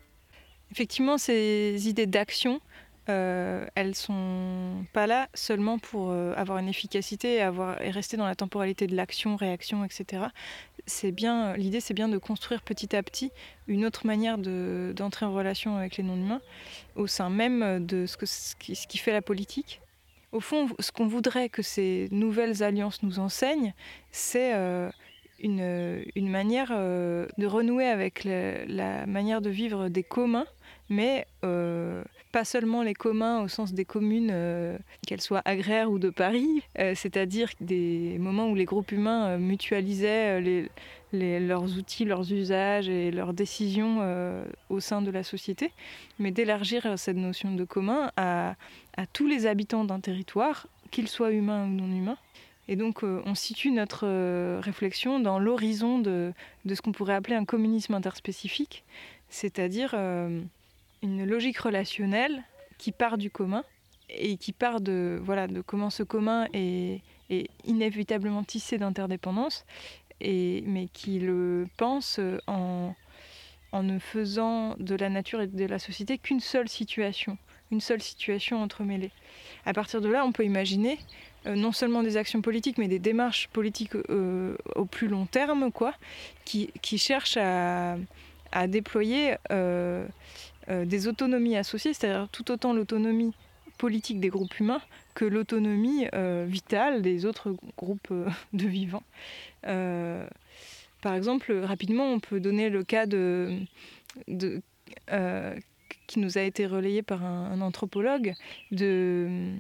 [0.72, 2.62] Effectivement, ces idées d'action,
[3.10, 8.18] euh, elles sont pas là seulement pour euh, avoir une efficacité et, avoir, et rester
[8.18, 10.26] dans la temporalité de l'action, réaction, etc.
[10.86, 13.32] C'est bien, l'idée, c'est bien de construire petit à petit
[13.68, 16.42] une autre manière d'entrer en relation avec les non-humains
[16.96, 19.82] au sein même de ce qui fait la politique.
[20.32, 23.74] Au fond, ce qu'on voudrait que ces nouvelles alliances nous enseignent,
[24.12, 24.90] c'est euh,
[25.40, 30.46] une, manière euh, de renouer avec la manière de vivre des communs,
[30.90, 34.32] mais euh, pas seulement les communs au sens des communes,
[35.08, 40.68] qu'elles soient agraires ou de Paris, c'est-à-dire des moments où les groupes humains mutualisaient
[41.12, 44.02] leurs outils, leurs usages et leurs décisions
[44.70, 45.72] au sein de la société,
[46.20, 48.56] mais d'élargir cette notion de commun à
[49.14, 52.18] tous les habitants d'un territoire, qu'ils soient humains ou non humains.
[52.70, 56.34] Et donc euh, on situe notre euh, réflexion dans l'horizon de,
[56.68, 58.84] ce qu'on pourrait appeler un communisme interspécifique,
[59.28, 60.40] c'est-à-dire euh,
[61.02, 62.44] une logique relationnelle
[62.78, 63.64] qui part du commun
[64.10, 67.02] et qui part de, voilà, de comment ce commun est,
[67.66, 69.66] inévitablement tissé d'interdépendance,
[70.22, 72.94] mais qui le pense en,
[73.74, 77.38] ne faisant de la nature et de la société qu'une seule situation,
[77.72, 79.12] une seule situation entremêlée.
[79.66, 80.98] À partir de là, on peut imaginer
[81.48, 85.72] euh, non seulement des actions politiques, mais des démarches politiques euh, au plus long terme,
[85.72, 85.94] quoi,
[86.46, 87.98] qui, cherchent à,
[88.68, 90.06] déployer euh,
[90.68, 93.34] des autonomies associées, c'est-à-dire tout autant l'autonomie
[93.78, 94.82] politique des groupes humains
[95.14, 96.08] que l'autonomie
[96.48, 98.14] vitale des autres groupes
[98.54, 99.04] de vivants.
[99.62, 103.58] Par exemple, rapidement, on peut donner le cas de,
[106.08, 108.34] qui nous a été relayé par un anthropologue
[108.72, 109.58] de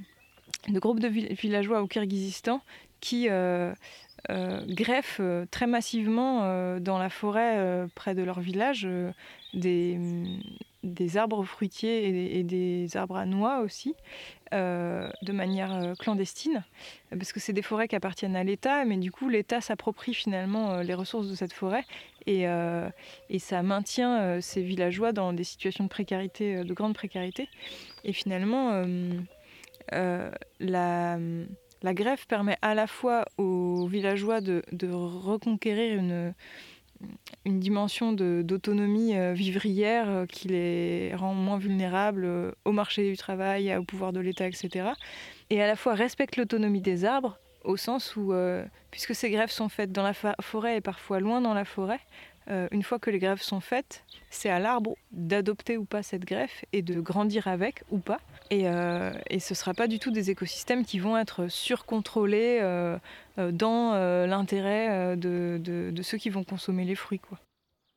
[0.68, 2.62] de groupes de villageois au Kyrgyzstan
[3.00, 3.74] qui euh,
[4.30, 8.88] euh, greffent euh, très massivement dans la forêt près de leur village
[9.54, 9.98] des,
[10.84, 13.96] des, arbres fruitiers et des, arbres à noix aussi,
[14.52, 16.64] de manière clandestine,
[17.12, 20.82] parce que c'est des forêts qui appartiennent à l'État, mais du coup l'État s'approprie finalement
[20.82, 21.84] les ressources de cette forêt
[22.26, 22.46] et,
[23.40, 27.48] ça maintient ces villageois dans des situations de précarité, de grande précarité.
[28.04, 28.84] Et finalement,
[29.94, 36.34] euh, la, greffe permet à la fois aux villageois de, reconquérir une,
[37.46, 43.76] une dimension d'autonomie euh, vivrière euh, qui les rend moins vulnérables au marché du travail,
[43.76, 44.90] au pouvoir de l'État, etc.
[45.50, 48.34] Et à la fois respecte l'autonomie des arbres, au sens où,
[48.90, 52.00] puisque ces greffes sont faites dans la forêt et parfois loin dans la forêt,
[52.50, 56.66] une fois que les greffes sont faites, c'est à l'arbre d'adopter ou pas cette greffe
[56.74, 58.20] et de grandir avec ou pas.
[58.52, 62.98] Et, euh, ce ne sera pas du tout des écosystèmes qui vont être surcontrôlés euh,
[63.38, 63.94] euh, dans
[64.26, 67.22] l'intérêt de, ceux qui vont consommer les fruits.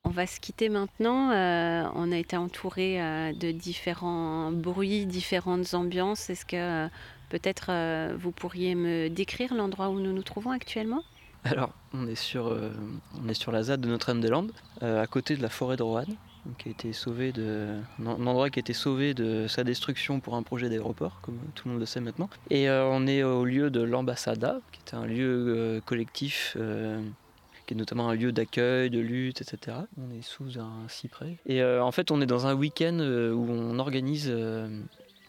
[0.05, 1.29] On va se quitter maintenant.
[1.31, 2.97] on a été entouré
[3.33, 6.29] de différents bruits, différentes ambiances.
[6.29, 6.87] Est-ce que
[7.29, 7.71] peut-être
[8.15, 11.03] vous pourriez me décrire l'endroit où nous nous trouvons actuellement?
[11.43, 12.57] Alors, on est sur,
[13.23, 16.15] on est sur la ZAD de Notre-Dame-des-Landes, à côté de la forêt de Roanne
[16.57, 20.35] qui a été sauvé de un endroit qui a été sauvé de sa destruction pour
[20.35, 22.29] un projet d'aéroport, comme tout le monde le sait maintenant.
[22.49, 26.55] Et euh, on est au lieu de l'ambassada, qui est un lieu euh, collectif.
[26.59, 27.01] Euh,
[27.65, 29.77] qui est notamment un lieu d'accueil, de lutte, etc.
[29.97, 31.37] On est sous un cyprès.
[31.45, 34.29] Et en fait, on est dans un week-end où on organise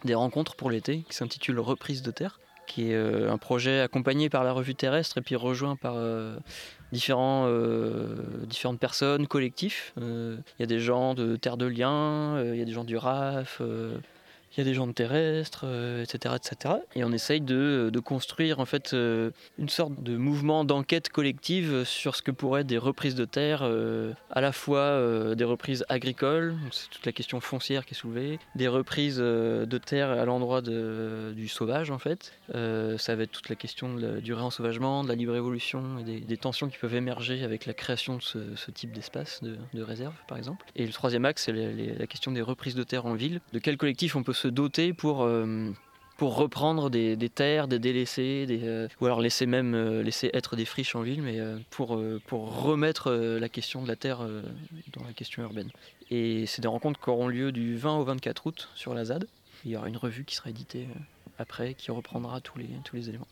[0.05, 4.45] des rencontres pour l'été qui s'intitule Reprise de terre qui est un projet accompagné par
[4.45, 5.97] la revue terrestre et puis rejoint par
[6.95, 9.93] différents, euh, différentes personnes, collectifs.
[10.01, 12.73] Euh, il y a des gens de Terre de Liens, euh, il y a des
[12.73, 13.61] gens du RAF,
[14.57, 15.65] il y a des gens de terrestres,
[16.03, 16.75] etc., etc.
[16.95, 22.17] Et on essaye de, de construire en fait une sorte de mouvement d'enquête collective sur
[22.17, 23.69] ce que pourraient être des reprises de terre,
[24.31, 28.69] à la fois des reprises agricoles, c'est toute la question foncière qui est soulevée, des
[28.69, 32.33] reprises de terre à l'endroit du sauvage en fait.
[32.53, 36.79] ça va être toute la question du réensauvagement, de la libre évolution des, tensions qui
[36.79, 40.65] peuvent émerger avec la création de ce, type d'espace de, de, réserve par exemple.
[40.77, 43.41] Et le troisième axe, c'est la question des reprises de terre en ville.
[43.53, 45.71] De quel collectif on peut se doter pour euh,
[46.17, 50.55] pour reprendre des, terres, des délaissés, des, euh, ou alors laisser même euh, laisser être
[50.55, 51.41] des friches en ville, mais
[51.71, 54.21] pour, pour remettre la question de la terre
[54.93, 55.71] dans la question urbaine.
[56.11, 59.27] Et c'est des rencontres qui auront lieu du 20 au 24 août sur la ZAD.
[59.65, 60.87] Il y aura une revue qui sera éditée
[61.39, 63.27] après, qui reprendra tous les, tous les éléments.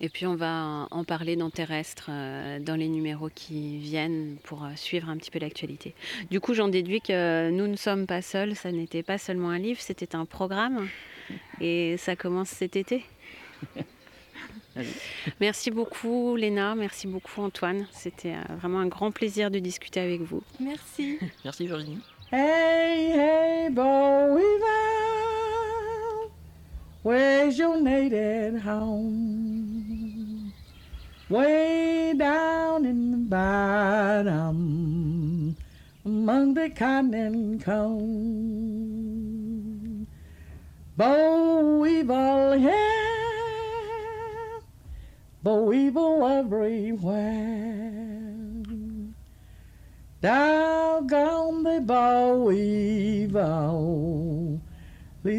[0.00, 4.64] Et puis on va en parler dans Terrestre, euh, dans les numéros qui viennent pour
[4.64, 5.94] euh, suivre un petit peu l'actualité.
[6.30, 9.58] Du coup, j'en déduis que nous ne sommes pas seuls, ça n'était pas seulement un
[9.58, 10.88] livre, c'était un programme.
[11.60, 13.04] Et ça commence cet été.
[15.40, 17.86] merci beaucoup Léna, merci beaucoup Antoine.
[17.92, 20.42] C'était euh, vraiment un grand plaisir de discuter avec vous.
[20.58, 21.18] Merci.
[21.44, 22.00] Merci Virginie.
[22.32, 24.42] Hey, hey, boy,
[27.04, 29.43] Where's your native home?
[31.34, 34.56] Way down in the bottom
[36.04, 38.06] among the cotton cone.
[40.96, 42.70] Bow weevil here,
[45.42, 47.42] bow weevil everywhere.
[50.20, 53.74] Doggone the bow weevil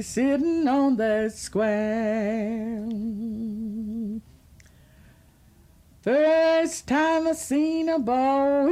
[0.01, 2.85] sitting on that square.
[6.05, 8.69] First time I seen a boy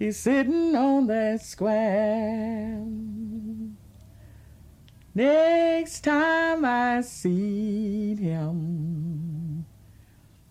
[0.00, 2.84] he's sitting on that square.
[5.14, 9.64] Next time I see him,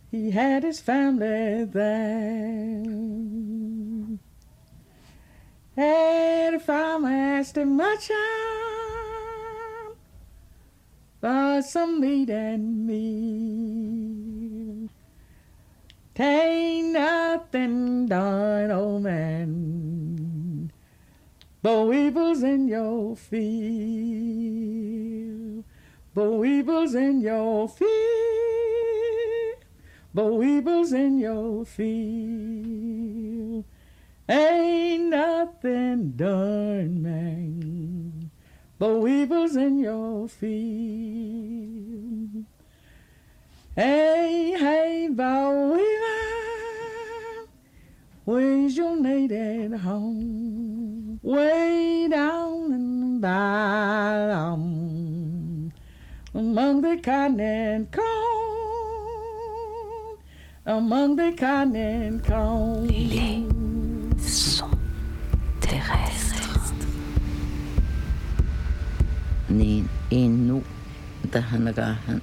[0.09, 2.85] he had his family there.
[5.75, 8.09] And if I'm asked much
[11.23, 14.89] meat and me,
[16.19, 20.71] Ain't nothing done, old man,
[21.63, 23.33] but weevils in your field,
[26.13, 27.87] but weevils in your field,
[30.13, 33.63] but weevils in your field.
[34.29, 38.20] Ain't nothing done, man,
[38.81, 41.61] but weevils in your field.
[43.75, 47.45] Hey, hey, bow weaver,
[48.25, 51.19] where's your native home?
[51.21, 54.61] Way down in the bottom,
[56.33, 58.07] among the cotton and corn,
[60.65, 62.87] among the cotton and corn.
[62.87, 63.45] Les
[64.17, 64.75] sons
[65.59, 66.20] terrestres.
[69.57, 70.67] niin en nu
[71.31, 72.21] tähän aikaan